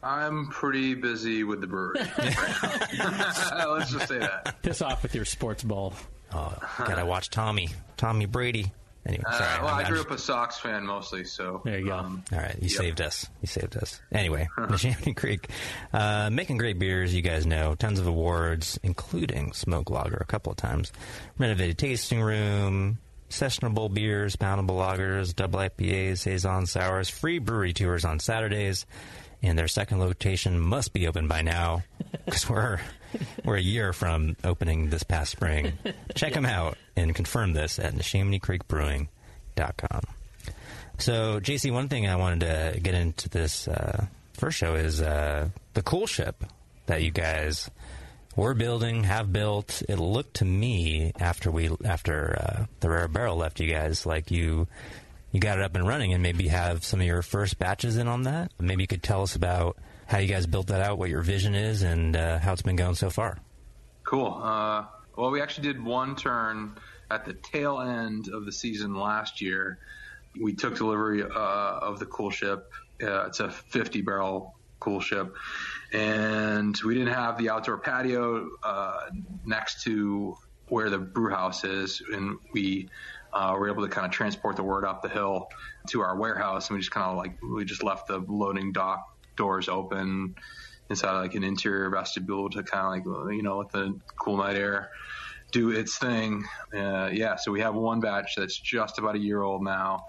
[0.03, 1.95] I'm pretty busy with the brewery.
[2.19, 4.61] Let's just say that.
[4.61, 5.95] Piss off with your sports ball.
[6.35, 7.69] Oh, gotta watch Tommy.
[7.97, 8.71] Tommy Brady.
[9.07, 11.85] Anyway, Uh, well, I'm- I grew I'm up a Sox fan mostly, so there you
[11.85, 11.95] go.
[11.97, 12.71] Um, All right, you Yep.
[12.77, 13.27] saved us.
[13.41, 14.01] You saved us.
[14.11, 15.47] Anyway, Neshaminy Creek,
[15.93, 17.13] uh, making great beers.
[17.13, 20.91] You guys know tons of awards, including Smoke Lager a couple of times.
[21.37, 22.97] Renovated tasting room,
[23.29, 28.87] sessionable beers, poundable lagers, double IPAs, saison sours, free brewery tours on Saturdays,
[29.47, 31.83] and their second location must be open by now
[32.25, 32.79] because we're
[33.43, 35.73] we're a year from opening this past spring.
[36.15, 40.01] Check them out and confirm this at NeshaminyCreekBrewing.com.
[40.97, 45.49] So, JC, one thing I wanted to get into this uh, first show is uh,
[45.73, 46.43] the cool ship
[46.85, 47.69] that you guys
[48.35, 49.81] were building, have built.
[49.87, 54.31] It looked to me after we after uh, the rare barrel left you guys like
[54.31, 54.67] you
[55.35, 58.07] you got it up and running, and maybe have some of your first batches in
[58.07, 58.53] on that.
[58.57, 59.77] Maybe you could tell us about
[60.07, 62.77] how you guys built that out, what your vision is, and uh, how it's been
[62.77, 63.37] going so far.
[64.05, 64.39] Cool.
[64.41, 64.85] Uh,
[65.17, 66.77] well, we actually did one turn
[67.11, 69.79] at the tail end of the season last year.
[70.41, 72.71] We took delivery uh, of the cool ship.
[73.03, 75.35] Uh, it's a 50 barrel cool ship.
[75.91, 79.09] And we didn't have the outdoor patio uh,
[79.45, 80.37] next to
[80.69, 82.01] where the brew house is.
[82.09, 82.87] And we
[83.35, 85.47] uh, were able to kind of transport the wort up the hill
[85.89, 86.69] to our warehouse.
[86.69, 89.03] And we just kind of like, we just left the loading dock
[89.35, 90.33] doors open
[90.89, 94.55] inside like an interior vestibule to kind of like, you know, let the cool night
[94.55, 94.89] air
[95.51, 96.45] do its thing.
[96.75, 100.03] Uh, yeah, so we have one batch that's just about a year old now,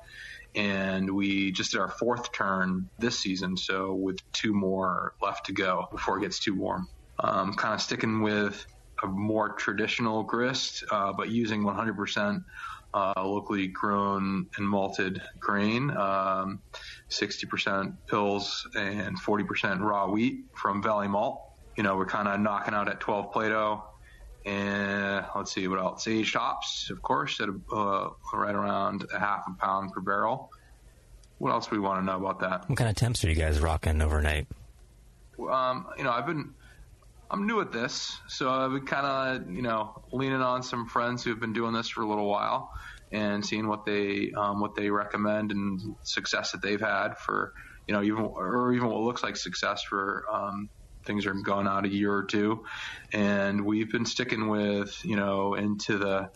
[0.54, 5.52] and we just did our fourth turn this season, so with two more left to
[5.52, 6.86] go before it gets too warm.
[7.18, 8.64] Um, kind of sticking with
[9.02, 12.40] a more traditional grist, uh, but using 100%
[12.94, 16.60] uh, locally grown and malted grain, um,
[17.10, 21.42] 60% pils and 40% raw wheat from Valley Malt.
[21.76, 23.84] You know, we're kind of knocking out at 12 Plato
[24.46, 26.06] and let's see what else.
[26.06, 30.52] Aged hops, of course, at a, uh, right around a half a pound per barrel.
[31.38, 32.68] What else do we want to know about that?
[32.68, 34.46] What kind of temps are you guys rocking overnight?
[35.38, 36.54] Um, you know, I've been,
[37.30, 39.06] I'm new at this, so I've been kind
[39.42, 42.28] of, you know, leaning on some friends who have been doing this for a little
[42.28, 42.70] while
[43.10, 47.52] and seeing what they, um, what they recommend and success that they've had for,
[47.88, 50.68] you know, even, or even what looks like success for, um,
[51.04, 52.62] things are going out a year or two.
[53.12, 56.28] And we've been sticking with, you know, into the,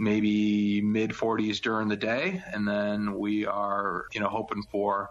[0.00, 5.08] maybe mid 40s during the day, and then we are, you know, hoping for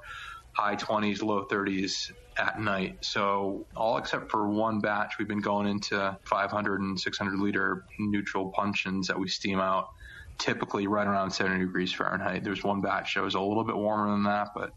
[0.57, 2.97] high 20s, low 30s at night.
[3.05, 8.49] So all except for one batch, we've been going into 500 and 600 liter neutral
[8.49, 9.89] puncheons that we steam out,
[10.39, 12.43] typically right around 70 degrees Fahrenheit.
[12.43, 14.73] There's one batch that was a little bit warmer than that, but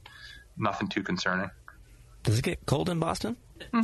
[0.58, 1.50] nothing too concerning.
[2.24, 3.36] Does it get cold in Boston?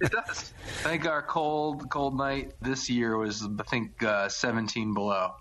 [0.00, 0.52] It does.
[0.84, 5.32] I think our cold cold night this year was I think uh, 17 below.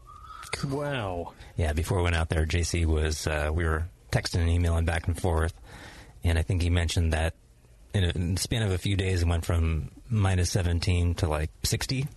[0.67, 1.33] Wow.
[1.57, 5.07] Yeah, before we went out there, JC was uh, we were texting and emailing back
[5.07, 5.53] and forth,
[6.23, 7.33] and I think he mentioned that
[7.93, 11.27] in, a, in the span of a few days, it went from minus seventeen to
[11.27, 12.07] like sixty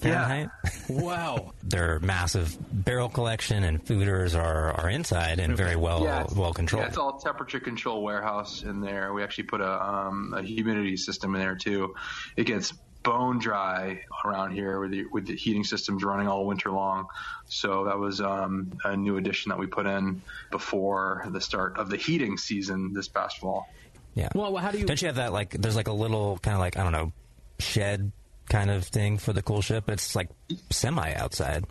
[0.00, 0.48] Fahrenheit.
[0.88, 1.52] wow.
[1.62, 6.84] Their massive barrel collection and foeders are, are inside and very well Yeah, well controlled.
[6.84, 9.12] Yeah, it's all temperature control warehouse in there.
[9.12, 11.94] We actually put a, um, a humidity system in there too.
[12.36, 12.74] It gets
[13.04, 17.06] bone dry around here with the, with the heating systems running all winter long.
[17.46, 21.88] So that was um, a new addition that we put in before the start of
[21.90, 23.68] the heating season this past fall.
[24.14, 24.28] Yeah.
[24.34, 24.86] Well, how do you?
[24.86, 25.50] Don't you have that like?
[25.50, 27.12] There's like a little kind of like I don't know
[27.60, 28.10] shed
[28.48, 29.88] kind of thing for the cool ship.
[29.88, 30.28] It's like
[30.70, 31.64] semi outside.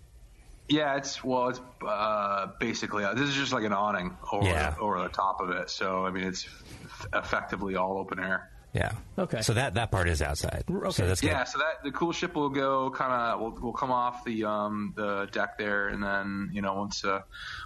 [0.69, 4.71] Yeah, it's well, it's uh, basically this is just like an awning over Yeah.
[4.71, 5.69] the, over the top of it.
[5.69, 6.45] So I mean, it's
[6.85, 8.49] f- effectively all open air.
[8.73, 8.93] Yeah.
[9.19, 9.41] Okay.
[9.41, 10.63] So that that part is outside.
[10.67, 11.27] So that's good.
[11.27, 14.45] yeah, so that the cool ship will go kind of will will come off the
[14.45, 17.21] um the deck there, and then you know once uh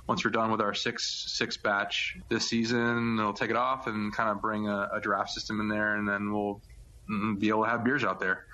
[0.08, 4.14] once we're done with our six six batch this season, they'll take it off and
[4.14, 6.62] kind of bring a, a draft system in there, and then we'll
[7.10, 8.46] mm, be able to have beers out there.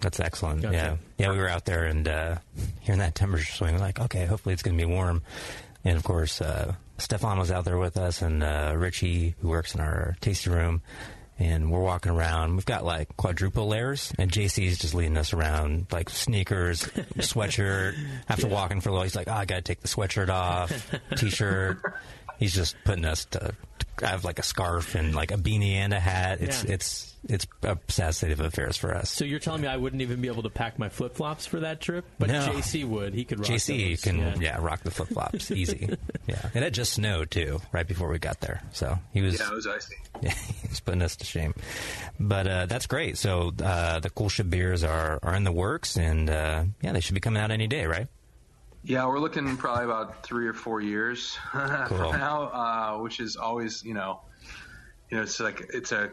[0.00, 0.60] That's excellent.
[0.60, 0.74] Gotcha.
[0.74, 1.30] Yeah, yeah.
[1.32, 2.36] We were out there and uh,
[2.80, 5.22] hearing that temperature swing, we're like, okay, hopefully it's going to be warm.
[5.84, 9.74] And of course, uh, Stefan was out there with us, and uh, Richie, who works
[9.74, 10.82] in our tasting room,
[11.38, 12.54] and we're walking around.
[12.56, 16.82] We've got like quadruple layers, and JC's just leading us around, like sneakers,
[17.18, 17.94] sweatshirt.
[18.28, 20.90] After walking for a while, he's like, oh, I got to take the sweatshirt off,
[21.16, 21.80] t-shirt.
[22.38, 23.54] He's just putting us to.
[24.02, 26.40] I have like a scarf and like a beanie and a hat.
[26.40, 26.72] It's Yeah.
[26.74, 29.08] it's it's a sad state of affairs for us.
[29.08, 31.60] So you're telling me I wouldn't even be able to pack my flip flops for
[31.60, 32.40] that trip, but No.
[32.40, 33.14] JC would.
[33.14, 33.38] He could.
[33.38, 34.02] Rock JC those.
[34.02, 34.34] can Yeah.
[34.40, 34.58] yeah.
[34.60, 35.96] rock the flip flops easy.
[36.26, 39.48] yeah, and it just snowed too right before we got there, so he was Yeah,
[39.50, 39.94] it was icy.
[40.22, 41.54] Yeah, he was putting us to shame.
[42.18, 43.18] But uh, that's great.
[43.18, 47.00] So uh, the cool ship beers are are in the works, and uh, yeah, they
[47.00, 48.06] should be coming out any day, right?
[48.86, 51.86] Yeah, we're looking probably about three or four years Cool.
[51.86, 54.20] from now, uh, which is always, you know,
[55.10, 56.10] you know, it's like it's a,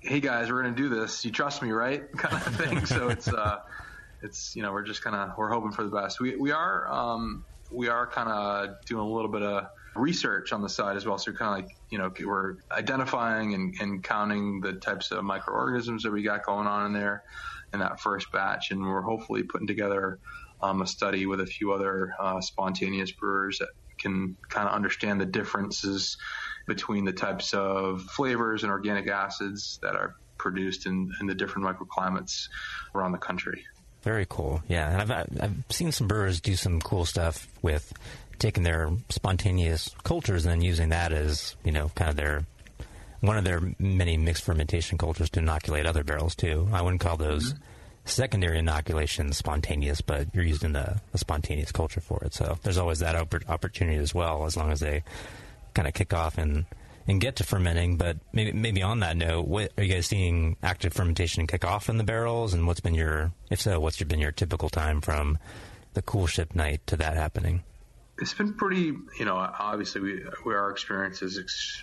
[0.00, 1.24] hey guys, we're gonna do this.
[1.24, 2.10] You trust me, right?
[2.16, 2.84] Kind of thing.
[2.86, 3.60] so it's, uh,
[4.22, 6.20] it's you know, we're just kind of we're hoping for the best.
[6.20, 10.62] We we are um, we are kind of doing a little bit of research on
[10.62, 11.18] the side as well.
[11.18, 16.02] So kind of like you know we're identifying and, and counting the types of microorganisms
[16.02, 17.22] that we got going on in there
[17.72, 20.18] in that first batch, and we're hopefully putting together
[20.62, 23.68] um, a study with a few other uh, spontaneous brewers that
[24.00, 26.16] can kind of understand the differences
[26.66, 31.66] between the types of flavors and organic acids that are produced in, in the different
[31.66, 32.32] microclimates
[32.94, 33.62] around the country.
[34.02, 34.62] Very cool.
[34.68, 37.92] Yeah, and I've I've seen some brewers do some cool stuff with
[38.38, 42.44] taking their spontaneous cultures and then using that as you know kind of their
[43.20, 46.68] one of their many mixed fermentation cultures to inoculate other barrels too.
[46.72, 47.62] I wouldn't call those mm-hmm.
[48.06, 52.32] secondary inoculations spontaneous, but you're using the, the spontaneous culture for it.
[52.32, 55.02] So there's always that oppor- opportunity as well, as long as they
[55.74, 56.64] kind of kick off and
[57.06, 57.96] and get to fermenting.
[57.96, 61.88] But maybe maybe on that note, what, are you guys seeing active fermentation kick off
[61.88, 62.54] in the barrels?
[62.54, 65.38] And what's been your if so, what's been your typical time from
[65.94, 67.62] the cool ship night to that happening?
[68.18, 71.40] It's been pretty, you know, obviously we, we our experience is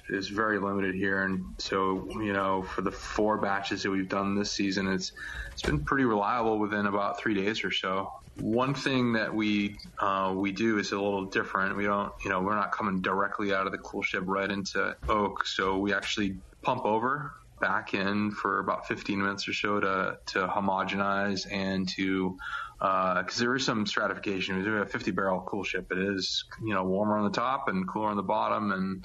[0.09, 4.36] is very limited here, and so you know, for the four batches that we've done
[4.36, 5.13] this season, it's
[5.51, 8.11] it's been pretty reliable within about three days or so.
[8.40, 11.76] One thing that we uh, we do is a little different.
[11.76, 14.96] We don't, you know, we're not coming directly out of the cool ship right into
[15.10, 20.18] oak, so we actually pump over back in for about 15 minutes or so to
[20.28, 22.38] to homogenize and to
[22.80, 24.58] because there is some stratification.
[24.58, 25.88] We have a 50 barrel cool ship.
[25.92, 29.04] It is you know warmer on the top and cooler on the bottom, and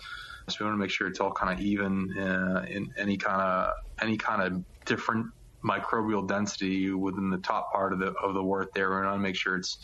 [0.51, 3.41] so we want to make sure it's all kind of even uh, in any kind
[3.41, 5.27] of any kind of different
[5.67, 8.71] microbial density within the top part of the of the wort.
[8.75, 9.79] There, we want to make sure it's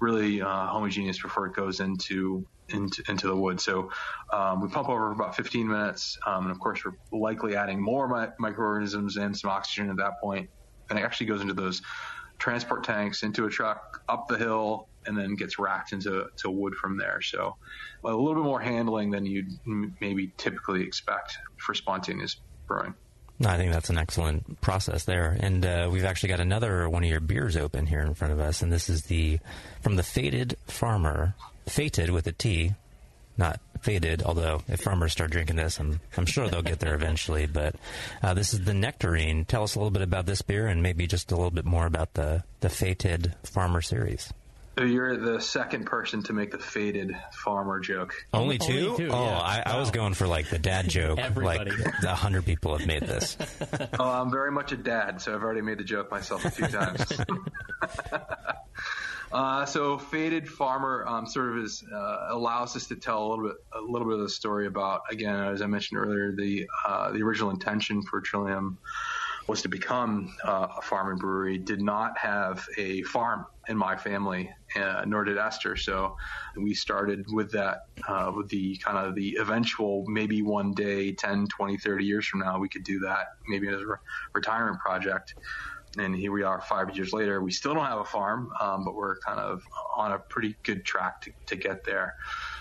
[0.00, 3.60] really uh, homogeneous before it goes into into, into the wood.
[3.60, 3.90] So
[4.32, 7.82] um, we pump over for about 15 minutes, um, and of course we're likely adding
[7.82, 10.48] more mi- microorganisms and some oxygen at that point.
[10.90, 11.80] and it actually goes into those
[12.40, 16.74] transport tanks into a truck up the hill and then gets racked into to wood
[16.76, 17.20] from there.
[17.22, 17.54] So
[18.04, 21.32] a little bit more handling than you'd m- maybe typically expect
[21.64, 22.94] for spontaneous brewing.
[23.44, 25.36] I think that's an excellent process there.
[25.38, 28.40] And uh, we've actually got another one of your beers open here in front of
[28.40, 29.38] us, and this is the
[29.80, 31.34] from the Fated Farmer,
[31.66, 32.72] fated with a T,
[33.38, 34.22] not faded.
[34.22, 37.46] Although if farmers start drinking this, I'm I'm sure they'll get there eventually.
[37.46, 37.76] But
[38.22, 39.46] uh, this is the Nectarine.
[39.46, 41.86] Tell us a little bit about this beer, and maybe just a little bit more
[41.86, 44.32] about the the Fated Farmer series.
[44.80, 48.14] So you're the second person to make the faded farmer joke.
[48.32, 48.96] Only two?
[48.96, 49.38] two, oh, yeah.
[49.38, 51.18] I, I was going for like the dad joke.
[51.22, 51.72] Everybody.
[51.72, 53.36] Like a hundred people have made this.
[53.98, 56.66] oh, I'm very much a dad, so I've already made the joke myself a few
[56.68, 57.12] times.
[59.30, 63.48] uh, so, Fated Farmer um, sort of is uh, allows us to tell a little
[63.48, 67.12] bit a little bit of the story about again, as I mentioned earlier, the uh,
[67.12, 68.78] the original intention for Trillium
[69.50, 71.58] was to become uh, a farm and brewery.
[71.58, 75.74] Did not have a farm in my family, uh, nor did Esther.
[75.74, 76.14] So
[76.56, 81.48] we started with that, uh, with the kind of the eventual, maybe one day, 10,
[81.48, 83.96] 20, 30 years from now, we could do that maybe as a re-
[84.36, 85.34] retirement project.
[85.98, 87.42] And here we are five years later.
[87.42, 89.60] We still don't have a farm, um, but we're kind of
[89.96, 92.14] on a pretty good track to, to get there.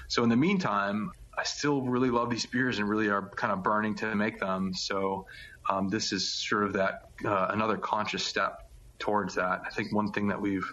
[0.07, 3.63] So in the meantime, I still really love these beers and really are kind of
[3.63, 4.73] burning to make them.
[4.73, 5.23] So
[5.69, 6.95] um, this is sort of that
[7.25, 8.57] uh, another conscious step
[8.99, 9.61] towards that.
[9.65, 10.67] I think one thing that we've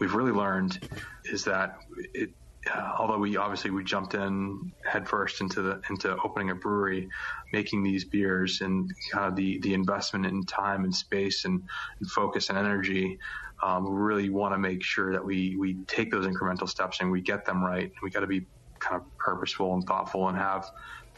[0.00, 0.78] we've really learned
[1.26, 1.76] is that
[2.14, 2.30] it,
[2.70, 7.08] uh, although we obviously we jumped in headfirst into the into opening a brewery,
[7.52, 11.60] making these beers and kind of the the investment in time and space and,
[12.00, 13.16] and focus and energy.
[13.62, 17.10] Um, we really want to make sure that we we take those incremental steps and
[17.10, 17.90] we get them right.
[18.02, 18.46] We got to be
[18.80, 20.66] kind of purposeful and thoughtful and have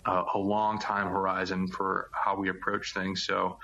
[0.07, 3.25] uh, a long time horizon for how we approach things.
[3.27, 3.57] So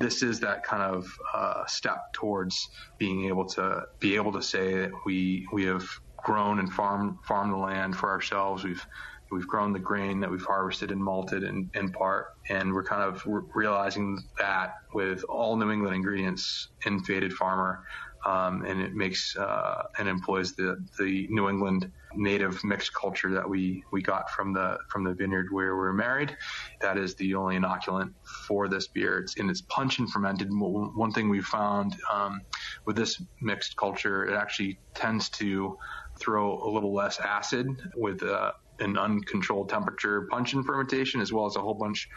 [0.00, 2.58] this is that kind of uh, step towards
[2.98, 5.86] being able to be able to say that we we have
[6.24, 8.64] grown and farmed farmed the land for ourselves.
[8.64, 8.84] We've
[9.30, 13.02] we've grown the grain that we've harvested and malted in, in part, and we're kind
[13.02, 17.80] of re- realizing that with all New England ingredients in Fated Farmer,
[18.26, 23.48] um, and it makes uh, and employs the the New England native mixed culture that
[23.48, 26.36] we we got from the from the vineyard where we're married.
[26.80, 28.12] That is the only inoculant
[28.46, 29.18] for this beer.
[29.18, 30.48] It's in it's puncheon fermented.
[30.50, 32.40] One thing we found um,
[32.86, 35.76] with this mixed culture, it actually tends to
[36.20, 41.56] throw a little less acid with uh, an uncontrolled temperature puncheon fermentation, as well as
[41.56, 42.08] a whole bunch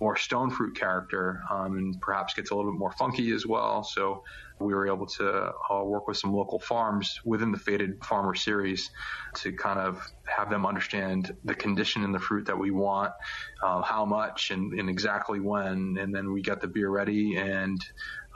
[0.00, 3.84] more stone fruit character um, and perhaps gets a little bit more funky as well.
[3.84, 4.24] So
[4.58, 8.90] we were able to uh, work with some local farms within the Fated Farmer series
[9.36, 13.12] to kind of have them understand the condition in the fruit that we want,
[13.62, 15.96] uh, how much, and, and, exactly when.
[15.98, 17.82] And then we got the beer ready and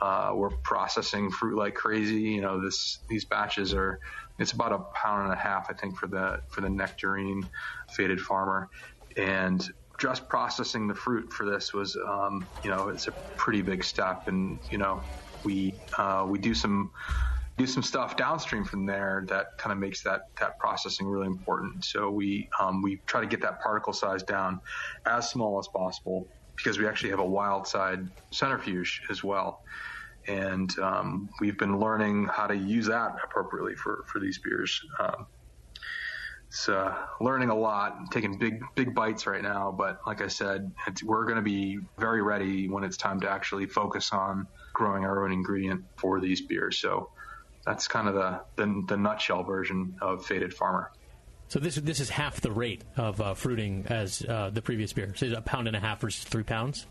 [0.01, 2.21] uh, we're processing fruit like crazy.
[2.21, 3.99] You know, this these batches are
[4.37, 7.47] it's about a pound and a half, I think, for the for the nectarine
[7.95, 8.69] Fated Farmer,
[9.15, 9.67] and
[10.05, 14.23] just processing the fruit for this was, um, you know, it's a pretty big step,
[14.27, 15.03] and you know,
[15.43, 16.91] we uh, we do some
[17.57, 21.85] do some stuff downstream from there that kind of makes that that processing really important.
[21.85, 24.59] So we um, we try to get that particle size down
[25.07, 27.99] as small as possible because we actually have a wild side
[28.33, 29.59] centrifuge as well.
[30.27, 34.79] And um, we've been learning how to use that appropriately for, for these beers.
[34.99, 35.27] Um,
[36.47, 39.73] it's uh, learning a lot, taking big big bites right now.
[39.77, 40.71] But like I said,
[41.03, 45.25] we're going to be very ready when it's time to actually focus on growing our
[45.25, 46.77] own ingredient for these beers.
[46.77, 47.09] So
[47.65, 50.91] that's kind of the the, the nutshell version of Fated Farmer.
[51.47, 55.13] So this this is half the rate of uh, fruiting as uh, the previous beer.
[55.15, 56.85] So it's a pound and a half versus three pounds.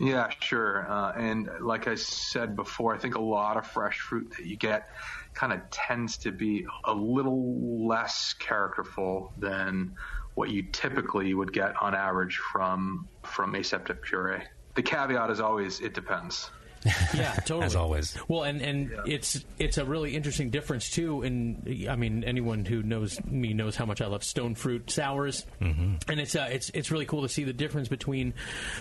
[0.00, 0.90] Yeah, sure.
[0.90, 4.56] Uh, and like I said before, I think a lot of fresh fruit that you
[4.56, 4.86] get
[5.34, 9.94] kind of tends to be a little less characterful than
[10.34, 14.42] what you typically would get on average from from aseptic puree.
[14.74, 16.50] The caveat is always it depends.
[17.14, 17.66] Yeah, totally.
[17.66, 18.16] As always.
[18.28, 19.02] Well, and and yeah.
[19.06, 21.22] it's it's a really interesting difference too.
[21.22, 25.46] And I mean, anyone who knows me knows how much I love stone fruit sours,
[25.60, 26.10] mm-hmm.
[26.10, 28.34] and it's uh, it's it's really cool to see the difference between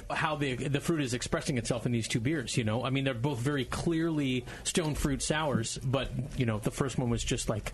[0.10, 2.58] how the the fruit is expressing itself in these two beers.
[2.58, 6.72] You know, I mean, they're both very clearly stone fruit sours, but you know, the
[6.72, 7.74] first one was just like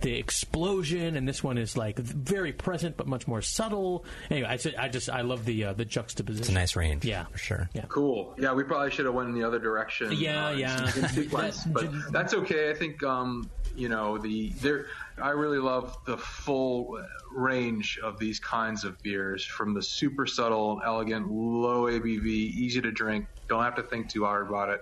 [0.00, 4.04] the explosion, and this one is like very present but much more subtle.
[4.30, 6.42] Anyway, I, I just I love the uh, the juxtaposition.
[6.42, 7.70] It's a nice range, yeah, for sure.
[7.74, 8.34] Yeah, cool.
[8.38, 10.12] Yeah, we probably should have went in the other direction.
[10.12, 10.84] Yeah, uh, yeah.
[10.96, 12.70] In sequence, but that's okay.
[12.70, 14.86] I think um, you know the there.
[15.20, 17.02] I really love the full
[17.32, 22.92] range of these kinds of beers, from the super subtle, elegant, low ABV, easy to
[22.92, 24.80] drink, don't have to think too hard about it,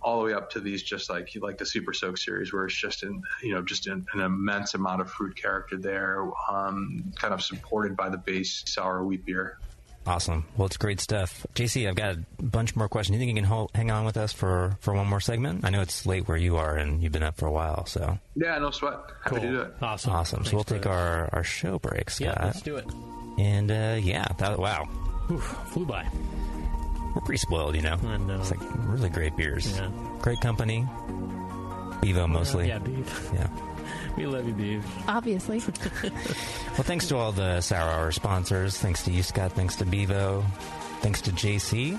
[0.00, 2.80] all the way up to these just like like the Super Soak series, where it's
[2.80, 7.34] just in you know just an, an immense amount of fruit character there, um, kind
[7.34, 9.58] of supported by the base sour wheat beer.
[10.06, 10.44] Awesome.
[10.56, 11.46] Well, it's great stuff.
[11.54, 13.14] JC, I've got a bunch more questions.
[13.14, 15.64] You think you can hold, hang on with us for, for one more segment?
[15.64, 18.18] I know it's late where you are and you've been up for a while, so.
[18.36, 18.94] Yeah, no sweat.
[19.22, 19.40] Happy cool.
[19.40, 19.74] to do it.
[19.80, 20.12] Awesome.
[20.12, 20.38] Awesome.
[20.38, 22.36] Thanks so we'll take our, our show break, Scott.
[22.38, 22.86] Yeah, let's do it.
[23.38, 24.88] And uh, yeah, that, wow.
[25.30, 26.06] Oof, flew by.
[27.14, 27.98] We're pretty spoiled, you know.
[28.04, 28.40] I know.
[28.40, 29.74] It's like really great beers.
[29.78, 29.90] Yeah.
[30.20, 30.86] Great company.
[32.00, 32.68] Bevo mostly.
[32.68, 33.30] Yeah, beef.
[33.32, 33.46] Yeah.
[34.16, 34.84] We love you, Beef.
[35.08, 35.58] Obviously.
[36.02, 38.78] well, thanks to all the Sour Hour sponsors.
[38.78, 39.52] Thanks to you, Scott.
[39.52, 40.44] Thanks to Bevo.
[41.00, 41.98] Thanks to JC.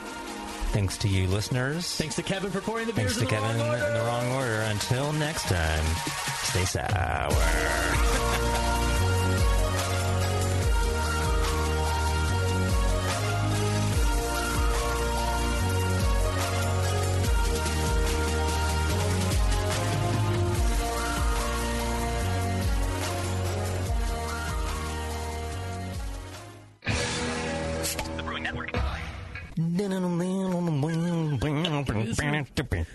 [0.72, 1.96] Thanks to you, listeners.
[1.96, 4.62] Thanks to Kevin for pouring the beers Thanks to Kevin in the wrong order.
[4.62, 5.86] Until next time,
[6.44, 7.32] stay sour.